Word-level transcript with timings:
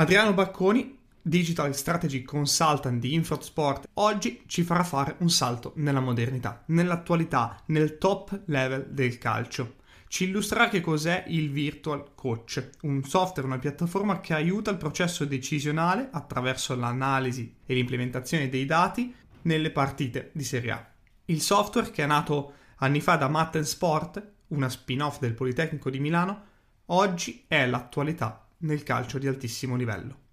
Adriano 0.00 0.32
Bacconi, 0.32 0.96
Digital 1.20 1.74
Strategy 1.74 2.22
Consultant 2.22 3.00
di 3.00 3.14
Infrasport, 3.14 3.88
oggi 3.94 4.44
ci 4.46 4.62
farà 4.62 4.84
fare 4.84 5.16
un 5.18 5.28
salto 5.28 5.72
nella 5.74 5.98
modernità, 5.98 6.62
nell'attualità, 6.66 7.60
nel 7.66 7.98
top 7.98 8.42
level 8.44 8.86
del 8.90 9.18
calcio. 9.18 9.78
Ci 10.06 10.28
illustrerà 10.28 10.68
che 10.68 10.80
cos'è 10.80 11.24
il 11.26 11.50
Virtual 11.50 12.14
Coach, 12.14 12.70
un 12.82 13.02
software, 13.02 13.48
una 13.48 13.58
piattaforma 13.58 14.20
che 14.20 14.34
aiuta 14.34 14.70
il 14.70 14.76
processo 14.76 15.24
decisionale 15.24 16.10
attraverso 16.12 16.76
l'analisi 16.76 17.56
e 17.66 17.74
l'implementazione 17.74 18.48
dei 18.48 18.66
dati 18.66 19.12
nelle 19.42 19.72
partite 19.72 20.30
di 20.32 20.44
Serie 20.44 20.70
A. 20.70 20.90
Il 21.24 21.40
software 21.40 21.90
che 21.90 22.04
è 22.04 22.06
nato 22.06 22.52
anni 22.76 23.00
fa 23.00 23.16
da 23.16 23.26
Matten 23.26 23.64
Sport, 23.64 24.24
una 24.48 24.68
spin-off 24.68 25.18
del 25.18 25.34
Politecnico 25.34 25.90
di 25.90 25.98
Milano, 25.98 26.44
oggi 26.86 27.46
è 27.48 27.66
l'attualità 27.66 28.44
nel 28.58 28.82
calcio 28.82 29.18
di 29.18 29.26
altissimo 29.26 29.76
livello. 29.76 30.26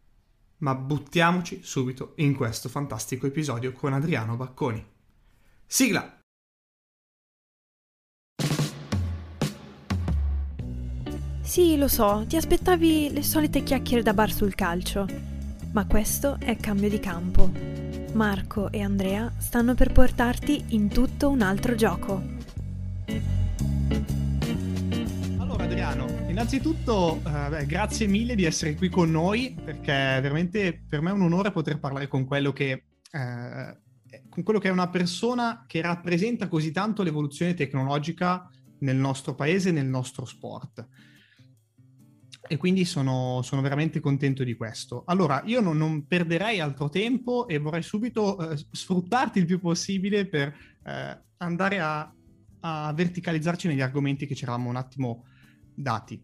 Ma 0.57 0.73
buttiamoci 0.73 1.61
subito 1.63 2.13
in 2.17 2.33
questo 2.35 2.69
fantastico 2.69 3.27
episodio 3.27 3.71
con 3.71 3.93
Adriano 3.93 4.35
Bacconi. 4.35 4.83
Sigla! 5.65 6.19
Sì, 11.41 11.77
lo 11.77 11.87
so, 11.87 12.25
ti 12.27 12.35
aspettavi 12.35 13.11
le 13.11 13.21
solite 13.21 13.63
chiacchiere 13.63 14.01
da 14.01 14.13
bar 14.13 14.31
sul 14.31 14.55
calcio, 14.55 15.05
ma 15.73 15.85
questo 15.85 16.37
è 16.39 16.57
cambio 16.57 16.89
di 16.89 16.99
campo. 16.99 17.51
Marco 18.13 18.71
e 18.71 18.81
Andrea 18.81 19.31
stanno 19.37 19.75
per 19.75 19.91
portarti 19.91 20.65
in 20.69 20.87
tutto 20.87 21.29
un 21.29 21.41
altro 21.41 21.75
gioco. 21.75 22.33
Adriano, 25.57 26.05
innanzitutto 26.35 27.21
eh, 27.25 27.65
grazie 27.65 28.07
mille 28.07 28.35
di 28.35 28.43
essere 28.43 28.75
qui 28.75 28.89
con 28.89 29.09
noi 29.09 29.55
perché 29.55 30.19
veramente 30.19 30.83
per 30.85 30.99
me 30.99 31.11
è 31.11 31.13
un 31.13 31.21
onore 31.21 31.49
poter 31.49 31.79
parlare 31.79 32.09
con 32.09 32.25
quello 32.25 32.51
che, 32.51 32.87
eh, 33.09 33.79
con 34.27 34.43
quello 34.43 34.59
che 34.59 34.67
è 34.67 34.71
una 34.71 34.89
persona 34.89 35.63
che 35.65 35.79
rappresenta 35.79 36.49
così 36.49 36.73
tanto 36.73 37.03
l'evoluzione 37.03 37.53
tecnologica 37.53 38.49
nel 38.79 38.97
nostro 38.97 39.33
paese 39.33 39.71
nel 39.71 39.85
nostro 39.85 40.25
sport. 40.25 40.85
E 42.45 42.57
quindi 42.57 42.83
sono, 42.83 43.39
sono, 43.41 43.61
veramente 43.61 44.01
contento 44.01 44.43
di 44.43 44.55
questo. 44.55 45.03
Allora, 45.05 45.41
io 45.45 45.61
non, 45.61 45.77
non 45.77 46.05
perderei 46.05 46.59
altro 46.59 46.89
tempo 46.89 47.47
e 47.47 47.59
vorrei 47.59 47.81
subito 47.81 48.51
eh, 48.51 48.57
sfruttarti 48.71 49.39
il 49.39 49.45
più 49.45 49.61
possibile 49.61 50.27
per 50.27 50.53
eh, 50.83 51.23
andare 51.37 51.79
a, 51.79 52.13
a 52.59 52.93
verticalizzarci 52.93 53.69
negli 53.69 53.81
argomenti 53.81 54.27
che 54.27 54.35
ci 54.35 54.43
eravamo 54.43 54.67
un 54.67 54.75
attimo 54.75 55.23
dati. 55.75 56.21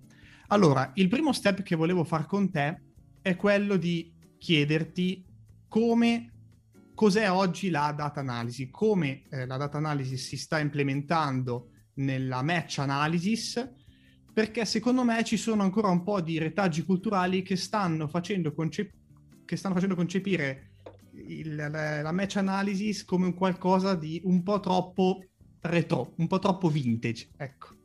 Allora, 0.47 0.91
il 0.95 1.07
primo 1.07 1.31
step 1.33 1.61
che 1.61 1.75
volevo 1.75 2.03
fare 2.03 2.25
con 2.25 2.49
te 2.49 2.81
è 3.21 3.35
quello 3.35 3.77
di 3.77 4.13
chiederti 4.37 5.25
come 5.67 6.31
cos'è 6.93 7.31
oggi 7.31 7.69
la 7.69 7.93
data 7.95 8.19
analysis, 8.19 8.69
come 8.69 9.23
eh, 9.29 9.45
la 9.45 9.57
data 9.57 9.77
analysis 9.77 10.27
si 10.27 10.37
sta 10.37 10.59
implementando 10.59 11.69
nella 11.95 12.41
match 12.41 12.79
analysis, 12.79 13.69
perché 14.33 14.65
secondo 14.65 15.03
me 15.03 15.23
ci 15.23 15.37
sono 15.37 15.63
ancora 15.63 15.89
un 15.89 16.03
po' 16.03 16.21
di 16.21 16.37
retaggi 16.37 16.83
culturali 16.83 17.41
che 17.41 17.55
stanno 17.55 18.07
facendo, 18.07 18.53
concep- 18.53 18.93
che 19.45 19.55
stanno 19.55 19.73
facendo 19.73 19.95
concepire 19.95 20.73
il, 21.13 21.55
la, 21.55 22.01
la 22.01 22.11
match 22.11 22.37
analysis 22.37 23.03
come 23.03 23.25
un 23.25 23.33
qualcosa 23.33 23.95
di 23.95 24.21
un 24.25 24.43
po' 24.43 24.59
troppo 24.59 25.25
retro, 25.61 26.13
un 26.17 26.27
po' 26.27 26.39
troppo 26.39 26.69
vintage, 26.69 27.29
ecco. 27.37 27.80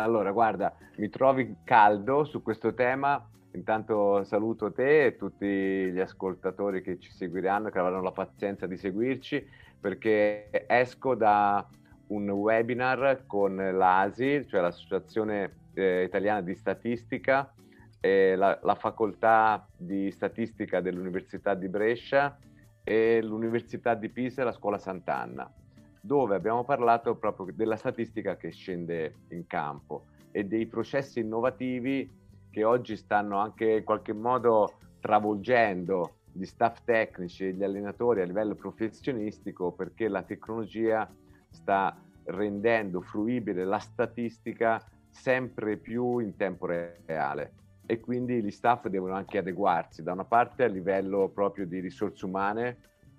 Allora, 0.00 0.32
guarda, 0.32 0.74
mi 0.96 1.10
trovi 1.10 1.56
caldo 1.62 2.24
su 2.24 2.42
questo 2.42 2.72
tema. 2.72 3.22
Intanto 3.52 4.24
saluto 4.24 4.72
te 4.72 5.06
e 5.06 5.16
tutti 5.16 5.46
gli 5.46 6.00
ascoltatori 6.00 6.80
che 6.80 6.98
ci 6.98 7.10
seguiranno, 7.10 7.68
che 7.68 7.78
avranno 7.78 8.00
la 8.00 8.12
pazienza 8.12 8.66
di 8.66 8.78
seguirci, 8.78 9.46
perché 9.78 10.66
esco 10.66 11.14
da 11.14 11.66
un 12.08 12.30
webinar 12.30 13.24
con 13.26 13.56
l'ASI, 13.56 14.46
cioè 14.48 14.62
l'Associazione 14.62 15.68
eh, 15.74 16.04
Italiana 16.04 16.40
di 16.40 16.54
Statistica, 16.54 17.52
e 18.00 18.36
la, 18.36 18.58
la 18.62 18.74
facoltà 18.76 19.68
di 19.76 20.10
statistica 20.10 20.80
dell'Università 20.80 21.52
di 21.52 21.68
Brescia 21.68 22.38
e 22.82 23.20
l'Università 23.22 23.94
di 23.94 24.08
Pisa 24.08 24.40
e 24.40 24.44
la 24.46 24.52
Scuola 24.52 24.78
Sant'Anna 24.78 25.52
dove 26.00 26.34
abbiamo 26.34 26.64
parlato 26.64 27.16
proprio 27.16 27.52
della 27.54 27.76
statistica 27.76 28.36
che 28.36 28.50
scende 28.50 29.14
in 29.28 29.46
campo 29.46 30.06
e 30.30 30.44
dei 30.44 30.66
processi 30.66 31.20
innovativi 31.20 32.10
che 32.50 32.64
oggi 32.64 32.96
stanno 32.96 33.38
anche 33.38 33.70
in 33.70 33.84
qualche 33.84 34.12
modo 34.12 34.78
travolgendo 35.00 36.16
gli 36.32 36.44
staff 36.44 36.82
tecnici 36.84 37.48
e 37.48 37.52
gli 37.52 37.64
allenatori 37.64 38.20
a 38.20 38.24
livello 38.24 38.54
professionistico 38.54 39.72
perché 39.72 40.08
la 40.08 40.22
tecnologia 40.22 41.08
sta 41.48 41.96
rendendo 42.24 43.00
fruibile 43.00 43.64
la 43.64 43.78
statistica 43.78 44.82
sempre 45.08 45.76
più 45.76 46.18
in 46.18 46.36
tempo 46.36 46.66
reale. 46.66 47.54
E 47.86 47.98
quindi 47.98 48.40
gli 48.40 48.52
staff 48.52 48.86
devono 48.86 49.14
anche 49.14 49.38
adeguarsi 49.38 50.02
da 50.02 50.12
una 50.12 50.24
parte 50.24 50.62
a 50.62 50.68
livello 50.68 51.28
proprio 51.28 51.66
di 51.66 51.80
risorse 51.80 52.24
umane 52.24 52.76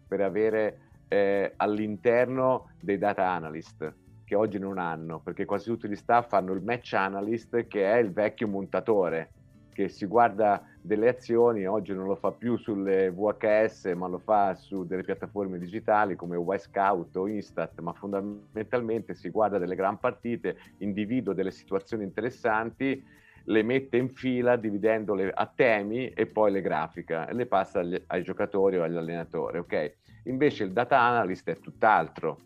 per 0.07 0.21
avere 0.21 0.90
eh, 1.11 1.53
all'interno 1.57 2.69
dei 2.79 2.97
data 2.97 3.27
analyst 3.27 3.93
che 4.23 4.35
oggi 4.35 4.59
non 4.59 4.77
hanno, 4.77 5.19
perché 5.19 5.43
quasi 5.43 5.69
tutti 5.69 5.89
gli 5.89 5.95
staff 5.95 6.31
hanno 6.31 6.53
il 6.53 6.63
match 6.63 6.93
analyst 6.93 7.67
che 7.67 7.91
è 7.91 7.97
il 7.97 8.13
vecchio 8.13 8.47
montatore 8.47 9.31
che 9.73 9.89
si 9.89 10.05
guarda 10.05 10.65
delle 10.81 11.09
azioni, 11.09 11.65
oggi 11.65 11.93
non 11.93 12.05
lo 12.05 12.15
fa 12.15 12.31
più 12.31 12.55
sulle 12.57 13.11
VHS, 13.11 13.93
ma 13.95 14.07
lo 14.07 14.19
fa 14.19 14.53
su 14.55 14.85
delle 14.85 15.03
piattaforme 15.03 15.59
digitali 15.59 16.15
come 16.15 16.37
Wisecout 16.37 17.15
o 17.17 17.27
Instat, 17.27 17.79
ma 17.81 17.91
fondamentalmente 17.91 19.13
si 19.13 19.29
guarda 19.29 19.57
delle 19.57 19.75
gran 19.75 19.99
partite, 19.99 20.57
individua 20.77 21.33
delle 21.33 21.51
situazioni 21.51 22.03
interessanti, 22.03 23.03
le 23.45 23.63
mette 23.63 23.97
in 23.97 24.09
fila 24.09 24.55
dividendole 24.55 25.31
a 25.33 25.51
temi 25.53 26.09
e 26.09 26.27
poi 26.27 26.51
le 26.51 26.61
grafica 26.61 27.27
e 27.27 27.33
le 27.33 27.47
passa 27.47 27.79
agli, 27.79 28.01
ai 28.07 28.23
giocatori 28.23 28.77
o 28.77 28.83
agli 28.83 28.97
allenatori, 28.97 29.57
ok? 29.57 29.95
Invece 30.23 30.63
il 30.63 30.71
data 30.71 30.99
analyst 30.99 31.49
è 31.49 31.59
tutt'altro, 31.59 32.37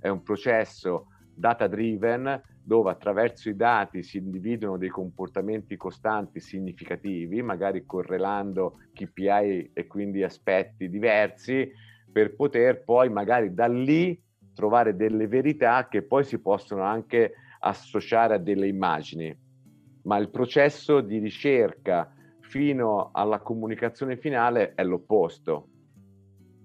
è 0.00 0.08
un 0.08 0.22
processo 0.22 1.08
data 1.34 1.66
driven 1.66 2.40
dove 2.62 2.90
attraverso 2.90 3.48
i 3.48 3.56
dati 3.56 4.02
si 4.02 4.18
individuano 4.18 4.78
dei 4.78 4.88
comportamenti 4.88 5.76
costanti 5.76 6.40
significativi, 6.40 7.42
magari 7.42 7.84
correlando 7.84 8.78
KPI 8.92 9.72
e 9.72 9.86
quindi 9.86 10.22
aspetti 10.22 10.88
diversi, 10.88 11.70
per 12.10 12.36
poter 12.36 12.84
poi 12.84 13.10
magari 13.10 13.52
da 13.52 13.66
lì 13.66 14.18
trovare 14.54 14.94
delle 14.94 15.26
verità 15.26 15.88
che 15.88 16.02
poi 16.02 16.22
si 16.24 16.40
possono 16.40 16.82
anche 16.82 17.34
associare 17.60 18.34
a 18.34 18.38
delle 18.38 18.68
immagini. 18.68 19.36
Ma 20.04 20.16
il 20.18 20.30
processo 20.30 21.00
di 21.00 21.18
ricerca 21.18 22.14
fino 22.40 23.10
alla 23.12 23.40
comunicazione 23.40 24.16
finale 24.16 24.74
è 24.74 24.84
l'opposto 24.84 25.70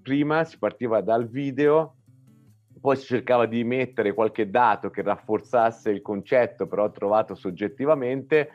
prima 0.09 0.43
si 0.43 0.57
partiva 0.57 1.01
dal 1.01 1.29
video, 1.29 1.97
poi 2.81 2.95
si 2.95 3.05
cercava 3.05 3.45
di 3.45 3.63
mettere 3.63 4.15
qualche 4.15 4.49
dato 4.49 4.89
che 4.89 5.03
rafforzasse 5.03 5.91
il 5.91 6.01
concetto, 6.01 6.65
però 6.65 6.89
trovato 6.89 7.35
soggettivamente, 7.35 8.49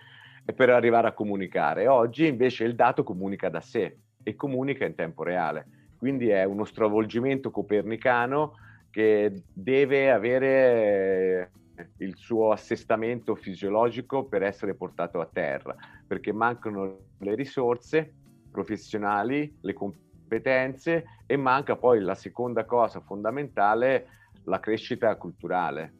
per 0.53 0.71
arrivare 0.71 1.07
a 1.07 1.13
comunicare. 1.13 1.87
Oggi 1.87 2.27
invece 2.27 2.65
il 2.65 2.75
dato 2.75 3.05
comunica 3.05 3.51
da 3.51 3.61
sé 3.61 3.99
e 4.25 4.35
comunica 4.35 4.85
in 4.85 4.97
tempo 4.97 5.23
reale. 5.23 5.93
Quindi 5.97 6.29
è 6.29 6.43
uno 6.43 6.65
stravolgimento 6.65 7.53
copernicano 7.53 8.55
che 8.91 9.45
deve 9.53 10.11
avere 10.11 11.53
il 11.99 12.17
suo 12.17 12.51
assestamento 12.51 13.37
fisiologico 13.37 14.25
per 14.25 14.43
essere 14.43 14.75
portato 14.75 15.21
a 15.21 15.31
terra, 15.33 15.77
perché 16.05 16.33
mancano 16.33 16.99
le 17.19 17.35
risorse 17.37 18.13
professionali, 18.51 19.57
le 19.61 19.73
competenze 19.73 20.04
competenze 20.25 21.05
e 21.27 21.37
manca 21.37 21.77
poi 21.77 22.01
la 22.01 22.15
seconda 22.15 22.65
cosa 22.65 23.01
fondamentale, 23.01 24.09
la 24.45 24.59
crescita 24.59 25.15
culturale, 25.17 25.93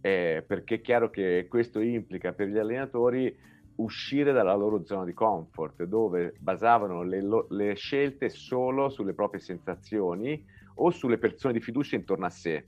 eh, 0.00 0.42
perché 0.46 0.76
è 0.76 0.80
chiaro 0.80 1.10
che 1.10 1.46
questo 1.48 1.80
implica 1.80 2.32
per 2.32 2.48
gli 2.48 2.58
allenatori 2.58 3.36
uscire 3.76 4.32
dalla 4.32 4.54
loro 4.54 4.84
zona 4.84 5.04
di 5.04 5.12
comfort, 5.12 5.84
dove 5.84 6.34
basavano 6.40 7.02
le, 7.02 7.22
lo- 7.22 7.46
le 7.50 7.74
scelte 7.74 8.28
solo 8.28 8.88
sulle 8.88 9.14
proprie 9.14 9.40
sensazioni 9.40 10.44
o 10.76 10.90
sulle 10.90 11.18
persone 11.18 11.52
di 11.52 11.60
fiducia 11.60 11.94
intorno 11.94 12.26
a 12.26 12.30
sé. 12.30 12.64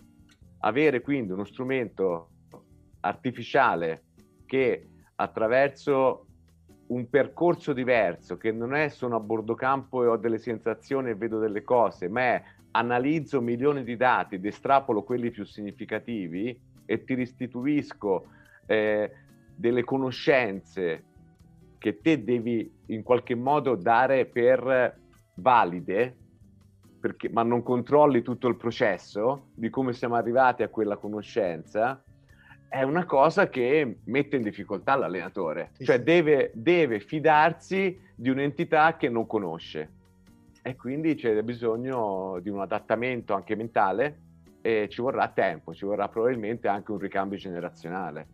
Avere 0.61 1.01
quindi 1.01 1.33
uno 1.33 1.45
strumento 1.45 2.29
artificiale 3.01 4.05
che 4.47 4.89
attraverso 5.17 6.27
un 6.91 7.09
percorso 7.09 7.73
diverso, 7.73 8.37
che 8.37 8.53
non 8.53 8.75
è 8.75 8.89
sono 8.89 9.17
a 9.17 9.21
bordo 9.21 9.55
campo 9.55 10.03
e 10.03 10.07
ho 10.07 10.17
delle 10.17 10.39
sensazioni 10.39 11.11
e 11.11 11.15
vedo 11.15 11.39
delle 11.39 11.63
cose, 11.63 12.09
ma 12.09 12.21
è 12.21 12.43
analizzo 12.73 13.41
milioni 13.41 13.83
di 13.85 13.97
dati 13.97 14.37
ed 14.37 14.45
estrapolo 14.45 15.03
quelli 15.03 15.31
più 15.31 15.45
significativi 15.45 16.59
e 16.85 17.05
ti 17.05 17.15
restituisco 17.15 18.27
eh, 18.67 19.11
delle 19.55 19.85
conoscenze 19.85 21.05
che 21.79 22.01
te 22.01 22.23
devi 22.23 22.71
in 22.87 23.03
qualche 23.03 23.35
modo 23.35 23.75
dare 23.77 24.27
per 24.27 24.99
valide, 25.35 26.17
perché, 27.01 27.31
ma 27.31 27.43
non 27.43 27.63
controlli 27.63 28.21
tutto 28.23 28.49
il 28.49 28.57
processo 28.57 29.47
di 29.55 29.71
come 29.71 29.93
siamo 29.93 30.17
arrivati 30.17 30.63
a 30.63 30.69
quella 30.69 30.97
conoscenza, 30.97 32.03
è 32.71 32.85
una 32.85 33.05
cosa 33.05 33.49
che 33.49 33.97
mette 34.05 34.37
in 34.37 34.43
difficoltà 34.43 34.95
l'allenatore. 34.95 35.73
Sì, 35.73 35.85
cioè 35.85 35.97
sì. 35.97 36.05
Deve, 36.05 36.53
deve 36.55 37.01
fidarsi 37.01 37.99
di 38.15 38.29
un'entità 38.29 38.97
che 38.97 39.09
non 39.09 39.27
conosce. 39.27 39.91
E 40.63 40.77
quindi 40.77 41.17
c'è 41.17 41.43
bisogno 41.43 42.39
di 42.41 42.49
un 42.49 42.61
adattamento 42.61 43.35
anche 43.35 43.57
mentale 43.57 44.21
e 44.63 44.87
ci 44.89 45.01
vorrà 45.01 45.27
tempo, 45.29 45.75
ci 45.75 45.85
vorrà 45.85 46.09
probabilmente 46.09 46.69
anche 46.69 46.93
un 46.93 46.99
ricambio 46.99 47.39
generazionale. 47.39 48.29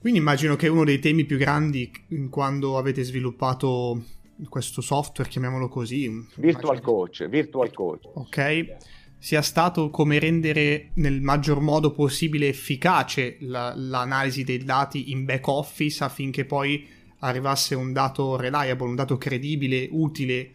Quindi 0.00 0.18
immagino 0.18 0.56
che 0.56 0.66
uno 0.66 0.82
dei 0.82 0.98
temi 0.98 1.24
più 1.24 1.38
grandi 1.38 1.92
quando 2.28 2.76
avete 2.76 3.04
sviluppato 3.04 4.02
questo 4.48 4.80
software, 4.80 5.30
chiamiamolo 5.30 5.68
così. 5.68 6.10
Virtual 6.38 6.80
coach, 6.80 7.28
virtual 7.28 7.70
coach. 7.70 8.08
Ok, 8.14 8.76
sia 9.22 9.40
stato 9.40 9.88
come 9.90 10.18
rendere 10.18 10.88
nel 10.94 11.20
maggior 11.20 11.60
modo 11.60 11.92
possibile 11.92 12.48
efficace 12.48 13.36
la, 13.42 13.72
l'analisi 13.72 14.42
dei 14.42 14.64
dati 14.64 15.12
in 15.12 15.24
back 15.24 15.46
office 15.46 16.02
affinché 16.02 16.44
poi 16.44 16.84
arrivasse 17.20 17.76
un 17.76 17.92
dato 17.92 18.34
reliable, 18.34 18.88
un 18.88 18.96
dato 18.96 19.18
credibile, 19.18 19.86
utile, 19.92 20.50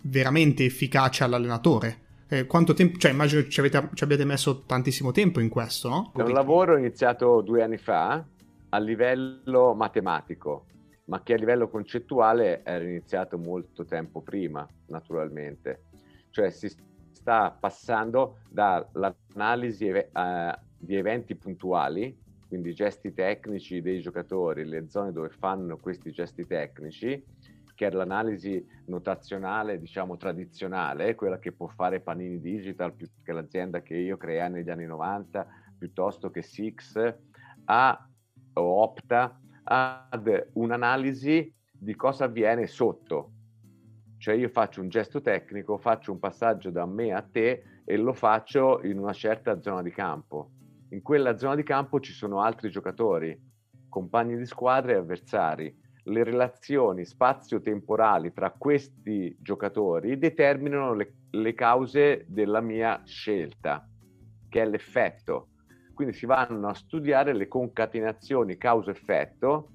veramente 0.00 0.64
efficace 0.64 1.22
all'allenatore. 1.22 2.06
Eh, 2.28 2.46
quanto 2.46 2.74
tempo, 2.74 2.98
cioè 2.98 3.12
immagino 3.12 3.46
ci, 3.46 3.60
avete, 3.60 3.90
ci 3.94 4.02
abbiate 4.02 4.24
messo 4.24 4.64
tantissimo 4.64 5.12
tempo 5.12 5.38
in 5.38 5.48
questo, 5.48 5.88
no? 5.88 6.12
È 6.16 6.20
un 6.20 6.32
lavoro 6.32 6.76
iniziato 6.76 7.40
due 7.40 7.62
anni 7.62 7.78
fa 7.78 8.24
a 8.70 8.78
livello 8.80 9.74
matematico, 9.74 10.64
ma 11.04 11.22
che 11.22 11.34
a 11.34 11.36
livello 11.36 11.68
concettuale 11.68 12.64
era 12.64 12.82
iniziato 12.82 13.38
molto 13.38 13.84
tempo 13.84 14.22
prima, 14.22 14.66
naturalmente. 14.86 15.82
Cioè 16.30 16.50
si 16.50 16.68
sta 17.28 17.50
passando 17.50 18.38
dall'analisi 18.48 19.88
eh, 19.88 20.58
di 20.78 20.96
eventi 20.96 21.36
puntuali, 21.36 22.18
quindi 22.46 22.72
gesti 22.72 23.12
tecnici 23.12 23.82
dei 23.82 24.00
giocatori, 24.00 24.64
le 24.64 24.88
zone 24.88 25.12
dove 25.12 25.28
fanno 25.28 25.76
questi 25.76 26.10
gesti 26.10 26.46
tecnici, 26.46 27.22
che 27.74 27.86
è 27.86 27.90
l'analisi 27.90 28.66
notazionale, 28.86 29.78
diciamo 29.78 30.16
tradizionale, 30.16 31.14
quella 31.14 31.38
che 31.38 31.52
può 31.52 31.66
fare 31.66 32.00
Panini 32.00 32.40
Digital, 32.40 32.94
più 32.94 33.06
che 33.22 33.32
l'azienda 33.32 33.82
che 33.82 33.94
io 33.94 34.16
creai 34.16 34.50
negli 34.50 34.70
anni 34.70 34.86
90, 34.86 35.46
piuttosto 35.76 36.30
che 36.30 36.40
Six, 36.40 37.14
a 37.66 38.08
o 38.54 38.62
opta 38.62 39.38
ad 39.64 40.48
un'analisi 40.54 41.54
di 41.70 41.94
cosa 41.94 42.24
avviene 42.24 42.66
sotto. 42.66 43.32
Cioè 44.18 44.34
io 44.34 44.48
faccio 44.48 44.80
un 44.80 44.88
gesto 44.88 45.20
tecnico, 45.20 45.78
faccio 45.78 46.12
un 46.12 46.18
passaggio 46.18 46.70
da 46.70 46.84
me 46.86 47.12
a 47.12 47.22
te 47.22 47.62
e 47.84 47.96
lo 47.96 48.12
faccio 48.12 48.82
in 48.84 48.98
una 48.98 49.12
certa 49.12 49.60
zona 49.60 49.82
di 49.82 49.90
campo. 49.90 50.50
In 50.90 51.02
quella 51.02 51.36
zona 51.36 51.54
di 51.54 51.62
campo 51.62 52.00
ci 52.00 52.12
sono 52.12 52.40
altri 52.40 52.70
giocatori, 52.70 53.38
compagni 53.88 54.36
di 54.36 54.46
squadra 54.46 54.92
e 54.92 54.96
avversari. 54.96 55.86
Le 56.04 56.24
relazioni 56.24 57.04
spazio-temporali 57.04 58.32
tra 58.32 58.50
questi 58.50 59.36
giocatori 59.40 60.18
determinano 60.18 60.94
le, 60.94 61.14
le 61.30 61.54
cause 61.54 62.24
della 62.28 62.60
mia 62.60 63.02
scelta, 63.04 63.86
che 64.48 64.62
è 64.62 64.66
l'effetto 64.66 65.48
quindi 65.98 66.14
si 66.14 66.26
vanno 66.26 66.68
a 66.68 66.74
studiare 66.74 67.32
le 67.32 67.48
concatenazioni 67.48 68.56
causa-effetto 68.56 69.72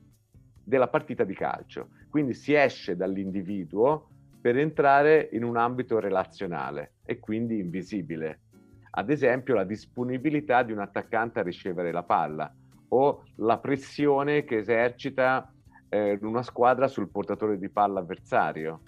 della 0.64 0.88
partita 0.88 1.26
di 1.26 1.34
calcio. 1.34 1.90
Quindi 2.10 2.34
si 2.34 2.54
esce 2.54 2.96
dall'individuo 2.96 4.12
per 4.44 4.58
entrare 4.58 5.30
in 5.32 5.46
un 5.46 5.56
ambito 5.56 6.00
relazionale 6.02 6.96
e 7.06 7.18
quindi 7.18 7.60
invisibile. 7.60 8.42
Ad 8.90 9.10
esempio 9.10 9.56
la 9.56 9.64
disponibilità 9.64 10.64
di 10.64 10.74
un 10.74 10.80
attaccante 10.80 11.40
a 11.40 11.44
ricevere 11.44 11.94
la 11.94 12.04
palla 12.04 12.54
o 12.90 13.24
la 13.38 13.58
pressione 13.60 14.44
che 14.44 14.58
esercita 14.58 15.50
eh, 15.88 16.20
una 16.24 16.44
squadra 16.44 16.90
sul 16.90 17.10
portatore 17.10 17.58
di 17.58 17.70
palla 17.70 18.02
avversario 18.02 18.82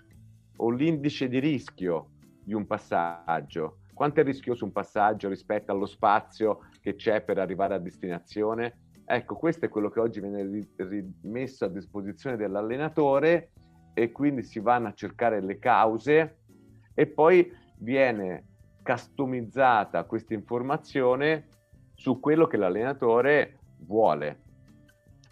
o 0.57 0.69
l'indice 0.71 1.29
di 1.29 1.39
rischio 1.39 2.09
di 2.43 2.53
un 2.53 2.67
passaggio. 2.67 3.77
Quanto 3.93 4.19
è 4.19 4.23
rischioso 4.25 4.65
un 4.65 4.73
passaggio 4.73 5.29
rispetto 5.29 5.71
allo 5.71 5.85
spazio 5.85 6.67
che 6.81 6.95
c'è 6.95 7.21
per 7.21 7.37
arrivare 7.37 7.75
a 7.75 7.79
destinazione. 7.79 8.79
Ecco, 9.05 9.35
questo 9.35 9.63
è 9.63 9.69
quello 9.69 9.89
che 9.89 10.01
oggi 10.01 10.19
viene 10.19 10.67
rimesso 10.75 11.63
a 11.63 11.69
disposizione 11.69 12.35
dell'allenatore 12.35 13.51
e 13.95 14.11
quindi 14.11 14.43
si 14.43 14.59
vanno 14.59 14.89
a 14.89 14.93
cercare 14.93 15.41
le 15.41 15.57
cause 15.57 16.37
e 16.93 17.07
poi 17.07 17.51
viene 17.77 18.43
customizzata 18.83 20.03
questa 20.03 20.35
informazione 20.35 21.47
su 21.95 22.19
quello 22.19 22.45
che 22.45 22.57
l'allenatore 22.57 23.57
vuole. 23.79 24.41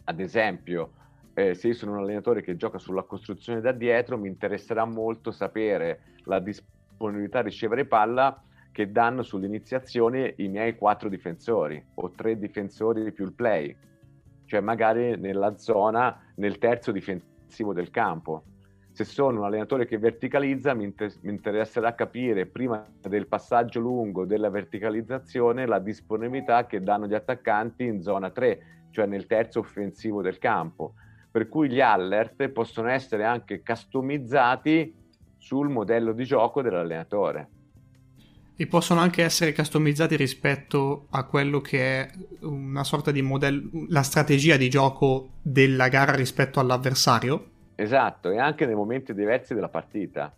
Ad 0.05 0.19
esempio, 0.19 0.91
eh, 1.33 1.53
se 1.53 1.67
io 1.67 1.73
sono 1.73 1.91
un 1.91 1.97
allenatore 1.99 2.41
che 2.41 2.55
gioca 2.55 2.77
sulla 2.77 3.03
costruzione 3.03 3.59
da 3.59 3.73
dietro, 3.73 4.17
mi 4.17 4.29
interesserà 4.29 4.85
molto 4.85 5.31
sapere 5.31 6.01
la 6.23 6.39
disponibilità 6.39 7.39
a 7.39 7.43
ricevere 7.43 7.85
palla 7.85 8.41
che 8.71 8.91
danno 8.91 9.23
sull'iniziazione 9.23 10.33
i 10.37 10.47
miei 10.47 10.75
quattro 10.75 11.09
difensori 11.09 11.83
o 11.95 12.11
tre 12.11 12.39
difensori 12.39 13.11
più 13.11 13.25
il 13.25 13.33
play, 13.33 13.75
cioè 14.45 14.61
magari 14.61 15.19
nella 15.19 15.57
zona, 15.57 16.19
nel 16.35 16.57
terzo 16.57 16.91
difensivo 16.91 17.73
del 17.73 17.91
campo. 17.91 18.43
Se 18.93 19.05
sono 19.05 19.39
un 19.39 19.45
allenatore 19.45 19.87
che 19.87 19.97
verticalizza, 19.97 20.75
mi, 20.75 20.83
inter- 20.83 21.17
mi 21.21 21.31
interesserà 21.31 21.95
capire 21.95 22.45
prima 22.45 22.85
del 23.01 23.25
passaggio 23.25 23.79
lungo 23.79 24.23
della 24.23 24.51
verticalizzazione 24.51 25.65
la 25.65 25.79
disponibilità 25.79 26.67
che 26.67 26.79
danno 26.79 27.07
gli 27.07 27.15
attaccanti 27.15 27.85
in 27.85 28.03
zona 28.03 28.29
3, 28.29 28.87
cioè 28.91 29.07
nel 29.07 29.25
terzo 29.25 29.59
offensivo 29.59 30.21
del 30.21 30.37
campo. 30.37 30.93
Per 31.31 31.49
cui 31.49 31.69
gli 31.69 31.81
alert 31.81 32.47
possono 32.49 32.89
essere 32.89 33.23
anche 33.23 33.63
customizzati 33.63 34.93
sul 35.39 35.69
modello 35.69 36.13
di 36.13 36.23
gioco 36.23 36.61
dell'allenatore. 36.61 37.49
E 38.55 38.67
possono 38.67 38.99
anche 38.99 39.23
essere 39.23 39.53
customizzati 39.53 40.15
rispetto 40.15 41.07
a 41.09 41.23
quello 41.23 41.61
che 41.61 41.79
è 41.81 42.11
una 42.41 42.83
sorta 42.83 43.09
di 43.09 43.23
modello, 43.23 43.87
la 43.89 44.03
strategia 44.03 44.55
di 44.55 44.69
gioco 44.69 45.31
della 45.41 45.87
gara 45.87 46.13
rispetto 46.13 46.59
all'avversario? 46.59 47.52
Esatto, 47.75 48.29
e 48.29 48.37
anche 48.37 48.65
nei 48.65 48.75
momenti 48.75 49.13
diversi 49.13 49.53
della 49.53 49.69
partita. 49.69 50.33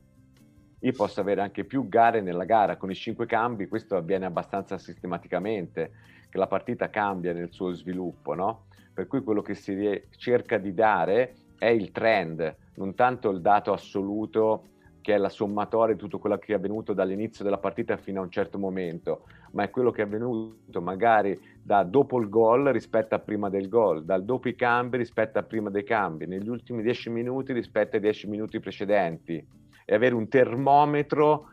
Io 0.80 0.92
posso 0.92 1.20
avere 1.20 1.42
anche 1.42 1.66
più 1.66 1.88
gare 1.90 2.22
nella 2.22 2.46
gara 2.46 2.78
con 2.78 2.92
i 2.92 2.96
cinque 2.96 3.26
cambi, 3.26 3.68
questo 3.68 3.96
avviene 3.96 4.26
abbastanza 4.26 4.78
sistematicamente, 4.78 5.92
che 6.30 6.38
la 6.38 6.48
partita 6.48 6.90
cambia 6.90 7.34
nel 7.34 7.52
suo 7.52 7.72
sviluppo, 7.72 8.36
no? 8.36 8.66
Per 8.94 9.08
cui 9.08 9.24
quello 9.24 9.42
che 9.42 9.56
si 9.56 10.04
cerca 10.16 10.58
di 10.58 10.74
dare 10.74 11.34
è 11.58 11.68
il 11.68 11.92
trend, 11.92 12.56
non 12.76 12.94
tanto 12.94 13.30
il 13.30 13.42
dato 13.42 13.74
assoluto 13.74 14.68
che 15.06 15.14
è 15.14 15.18
la 15.20 15.30
sommatoria 15.30 15.94
di 15.94 16.00
tutto 16.00 16.18
quello 16.18 16.40
che 16.40 16.54
è 16.54 16.56
avvenuto 16.56 16.92
dall'inizio 16.92 17.44
della 17.44 17.60
partita 17.60 17.96
fino 17.96 18.22
a 18.22 18.24
un 18.24 18.32
certo 18.32 18.58
momento, 18.58 19.28
ma 19.52 19.62
è 19.62 19.70
quello 19.70 19.92
che 19.92 20.02
è 20.02 20.06
avvenuto 20.06 20.82
magari 20.82 21.40
da 21.62 21.84
dopo 21.84 22.20
il 22.20 22.28
gol 22.28 22.70
rispetto 22.70 23.14
a 23.14 23.20
prima 23.20 23.48
del 23.50 23.70
gol, 23.70 24.04
dal 24.04 24.26
dopo 24.26 24.50
i 24.50 24.56
cambi 24.56 24.98
rispetto 24.98 25.38
a 25.38 25.44
prima 25.44 25.70
dei 25.70 25.84
cambi, 25.84 26.26
negli 26.26 26.50
ultimi 26.50 26.82
dieci 26.82 27.12
minuti 27.12 27.54
rispetto 27.54 27.98
ai 27.98 28.02
dieci 28.02 28.28
minuti 28.28 28.60
precedenti 28.60 29.46
e 29.86 29.94
avere 29.94 30.16
un 30.16 30.28
termometro 30.28 31.50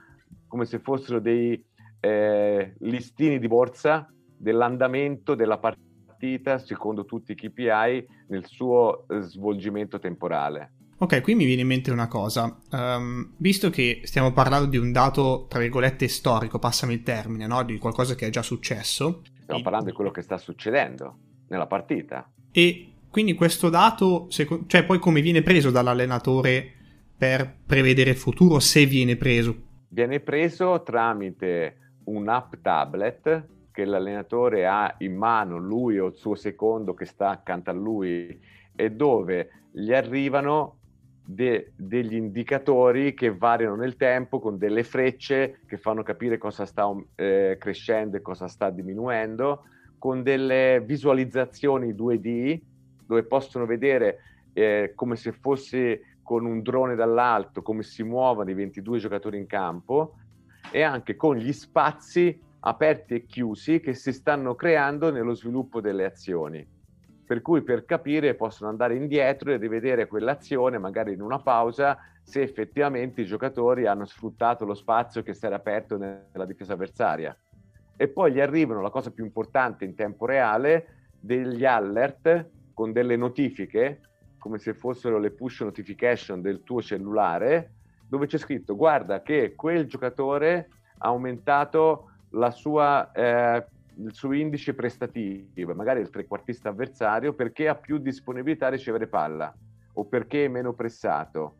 come 0.49 0.64
se 0.64 0.78
fossero 0.78 1.21
dei 1.21 1.62
eh, 2.00 2.73
listini 2.78 3.38
di 3.38 3.49
borsa 3.49 4.11
dell'andamento 4.35 5.35
della 5.35 5.59
partita 5.59 6.56
secondo 6.56 7.04
tutti 7.04 7.32
i 7.32 7.35
KPI 7.35 8.06
nel 8.28 8.47
suo 8.47 9.06
eh, 9.09 9.21
svolgimento 9.21 9.99
temporale. 9.99 10.73
Ok, 11.02 11.21
qui 11.21 11.35
mi 11.35 11.47
viene 11.47 11.62
in 11.62 11.66
mente 11.66 11.90
una 11.90 12.06
cosa. 12.06 12.61
Um, 12.71 13.32
visto 13.38 13.71
che 13.71 14.02
stiamo 14.04 14.32
parlando 14.32 14.66
di 14.68 14.76
un 14.76 14.92
dato, 14.92 15.47
tra 15.49 15.59
virgolette, 15.59 16.06
storico, 16.06 16.61
passami 16.61 16.94
il 16.94 17.02
termine, 17.02 17.49
no? 17.49 17.64
di 17.64 17.76
qualcosa 17.78 18.14
che 18.14 18.28
è 18.28 18.30
già 18.30 18.42
successo. 18.42 19.23
Stiamo 19.40 19.59
e... 19.59 19.62
parlando 19.64 19.87
di 19.87 19.97
quello 19.97 20.12
che 20.12 20.23
sta 20.23 20.38
succedendo 20.38 21.16
nella 21.49 21.66
partita. 21.66 22.30
E 22.52 22.92
quindi 23.11 23.35
questo 23.35 23.68
dato, 23.68 24.28
cioè 24.28 24.85
poi 24.85 25.00
come 25.00 25.23
viene 25.23 25.42
preso 25.42 25.73
dall'allenatore 25.73 26.73
per 27.18 27.52
prevedere 27.66 28.11
il 28.11 28.16
futuro, 28.16 28.61
se 28.61 28.87
viene 28.87 29.16
preso? 29.16 29.56
Viene 29.88 30.21
preso 30.21 30.85
tramite 30.85 31.97
un'app 32.04 32.54
tablet 32.62 33.49
che 33.73 33.85
l'allenatore 33.85 34.66
ha 34.68 34.94
in 34.99 35.16
mano, 35.16 35.56
lui 35.56 35.99
o 35.99 36.06
il 36.06 36.14
suo 36.14 36.37
secondo 36.37 36.94
che 36.94 37.06
sta 37.06 37.30
accanto 37.30 37.71
a 37.71 37.73
lui, 37.73 38.38
e 38.76 38.90
dove 38.92 39.64
gli 39.73 39.92
arrivano 39.92 40.76
de- 41.25 41.73
degli 41.76 42.14
indicatori 42.14 43.14
che 43.14 43.35
variano 43.35 43.76
nel 43.76 43.97
tempo 43.97 44.41
con 44.41 44.59
delle 44.59 44.83
frecce 44.83 45.61
che 45.67 45.76
fanno 45.76 46.02
capire 46.02 46.38
cosa 46.38 46.67
sta 46.67 46.91
eh, 47.14 47.57
crescendo 47.59 48.17
e 48.17 48.23
cosa 48.23 48.49
sta 48.49 48.71
diminuendo, 48.71 49.64
con 49.99 50.23
delle 50.23 50.83
visualizzazioni 50.85 51.93
2D 51.93 52.61
dove 53.07 53.25
possono 53.25 53.67
vedere 53.67 54.19
eh, 54.52 54.93
come 54.95 55.17
se 55.17 55.33
fosse 55.33 56.17
con 56.23 56.45
un 56.45 56.62
drone 56.62 56.95
dall'alto, 56.95 57.62
come 57.62 57.83
si 57.83 58.02
muovono 58.02 58.50
i 58.50 58.55
22 58.55 58.99
giocatori 58.99 59.38
in 59.38 59.47
campo 59.47 60.17
e 60.71 60.83
anche 60.83 61.17
con 61.17 61.37
gli 61.37 61.52
spazi 61.52 62.41
aperti 62.61 63.14
e 63.14 63.26
chiusi 63.26 63.81
che 63.81 63.95
si 63.95 64.12
stanno 64.12 64.55
creando 64.55 65.11
nello 65.11 65.35
sviluppo 65.35 65.81
delle 65.81 66.05
azioni. 66.05 66.67
Per 67.25 67.41
cui 67.41 67.62
per 67.62 67.85
capire 67.85 68.35
possono 68.35 68.69
andare 68.69 68.97
indietro 68.97 69.52
e 69.52 69.57
rivedere 69.57 70.07
quell'azione, 70.07 70.79
magari 70.79 71.12
in 71.12 71.23
una 71.23 71.38
pausa, 71.38 71.99
se 72.23 72.43
effettivamente 72.43 73.23
i 73.23 73.26
giocatori 73.26 73.87
hanno 73.87 74.05
sfruttato 74.05 74.64
lo 74.64 74.75
spazio 74.75 75.23
che 75.23 75.35
si 75.35 75.47
era 75.47 75.57
aperto 75.57 75.97
nella 75.97 76.45
difesa 76.45 76.75
avversaria. 76.75 77.37
E 77.97 78.09
poi 78.09 78.33
gli 78.33 78.41
arrivano 78.41 78.81
la 78.81 78.91
cosa 78.91 79.11
più 79.11 79.25
importante 79.25 79.85
in 79.85 79.95
tempo 79.95 80.26
reale, 80.26 81.11
degli 81.21 81.64
alert 81.64 82.49
con 82.75 82.93
delle 82.93 83.17
notifiche, 83.17 84.00
come 84.38 84.59
se 84.59 84.75
fossero 84.75 85.19
le 85.19 85.31
push 85.31 85.61
notification 85.61 86.43
del 86.43 86.64
tuo 86.64 86.83
cellulare, 86.83 87.75
dove 88.09 88.26
c'è 88.26 88.38
scritto 88.38 88.75
guarda 88.75 89.23
che 89.23 89.55
quel 89.55 89.87
giocatore 89.87 90.69
ha 90.99 91.09
aumentato 91.09 92.11
sua, 92.50 93.12
eh, 93.12 93.64
il 93.99 94.13
suo 94.13 94.33
indice 94.33 94.75
prestativo, 94.75 95.75
magari 95.75 96.01
il 96.01 96.11
trequartista 96.11 96.71
avversario, 96.71 97.35
perché 97.35 97.69
ha 97.69 97.75
più 97.75 97.99
disponibilità 97.99 98.67
a 98.67 98.71
ricevere 98.71 99.07
palla 99.07 99.55
o 99.95 100.05
perché 100.05 100.47
è 100.47 100.49
meno 100.49 100.73
pressato. 100.73 101.57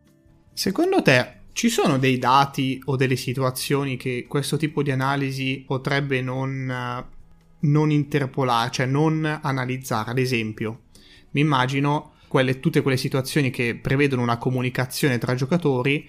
Secondo 0.53 1.03
te 1.03 1.41
ci 1.53 1.69
sono 1.69 1.99
dei 1.99 2.19
dati 2.19 2.81
o 2.87 2.97
delle 2.97 3.17
situazioni 3.17 3.97
che 3.97 4.27
questo 4.29 4.57
tipo 4.57 4.83
di 4.83 4.91
analisi 4.91 5.65
potrebbe 5.67 6.23
non, 6.23 7.05
non 7.61 7.91
interpolare, 7.91 8.71
cioè 8.71 8.87
non 8.87 9.41
analizzare? 9.43 10.11
Ad 10.11 10.19
esempio, 10.19 10.83
mi 11.33 11.41
immagino 11.41 12.13
quelle, 12.29 12.61
tutte 12.61 12.81
quelle 12.81 12.97
situazioni 12.97 13.51
che 13.51 13.79
prevedono 13.81 14.23
una 14.23 14.39
comunicazione 14.39 15.19
tra 15.19 15.35
giocatori 15.35 16.09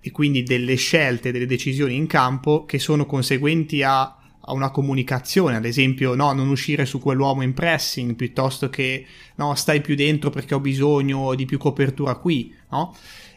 e 0.00 0.10
quindi 0.10 0.42
delle 0.44 0.76
scelte, 0.76 1.32
delle 1.32 1.46
decisioni 1.46 1.96
in 1.96 2.06
campo 2.06 2.64
che 2.64 2.78
sono 2.78 3.04
conseguenti 3.04 3.82
a, 3.82 4.16
a 4.44 4.52
una 4.52 4.70
comunicazione, 4.70 5.56
ad 5.56 5.64
esempio 5.64 6.14
no, 6.14 6.32
non 6.32 6.48
uscire 6.48 6.84
su 6.84 7.00
quell'uomo 7.00 7.42
in 7.42 7.54
pressing 7.54 8.14
piuttosto 8.14 8.68
che 8.68 9.06
no, 9.36 9.54
stai 9.54 9.80
più 9.80 9.94
dentro 9.94 10.30
perché 10.30 10.54
ho 10.54 10.60
bisogno 10.60 11.34
di 11.34 11.44
più 11.44 11.58
copertura 11.58 12.16
qui, 12.16 12.54
no? 12.70 12.94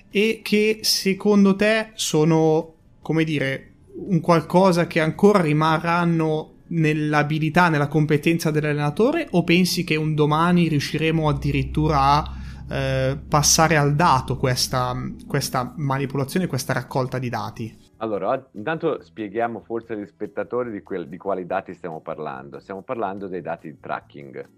E 0.09 0.39
che 0.43 0.79
secondo 0.81 1.55
te 1.55 1.91
sono, 1.93 2.73
come 3.01 3.23
dire, 3.23 3.71
un 4.07 4.19
qualcosa 4.19 4.87
che 4.87 4.99
ancora 4.99 5.41
rimarranno 5.41 6.53
nell'abilità, 6.67 7.69
nella 7.69 7.87
competenza 7.87 8.49
dell'allenatore 8.49 9.27
o 9.31 9.43
pensi 9.43 9.83
che 9.83 9.95
un 9.95 10.15
domani 10.15 10.67
riusciremo 10.67 11.29
addirittura 11.29 11.99
a 11.99 12.33
eh, 12.67 13.17
passare 13.27 13.77
al 13.77 13.95
dato 13.95 14.37
questa, 14.37 14.95
questa 15.27 15.73
manipolazione, 15.77 16.47
questa 16.47 16.73
raccolta 16.73 17.19
di 17.19 17.29
dati? 17.29 17.77
Allora, 17.97 18.49
intanto 18.51 19.01
spieghiamo 19.01 19.61
forse 19.61 19.93
agli 19.93 20.05
spettatori 20.05 20.69
di, 20.69 20.81
quel, 20.81 21.07
di 21.07 21.17
quali 21.17 21.45
dati 21.45 21.73
stiamo 21.73 22.01
parlando. 22.01 22.59
Stiamo 22.59 22.81
parlando 22.81 23.27
dei 23.27 23.41
dati 23.41 23.71
di 23.71 23.79
tracking, 23.79 24.49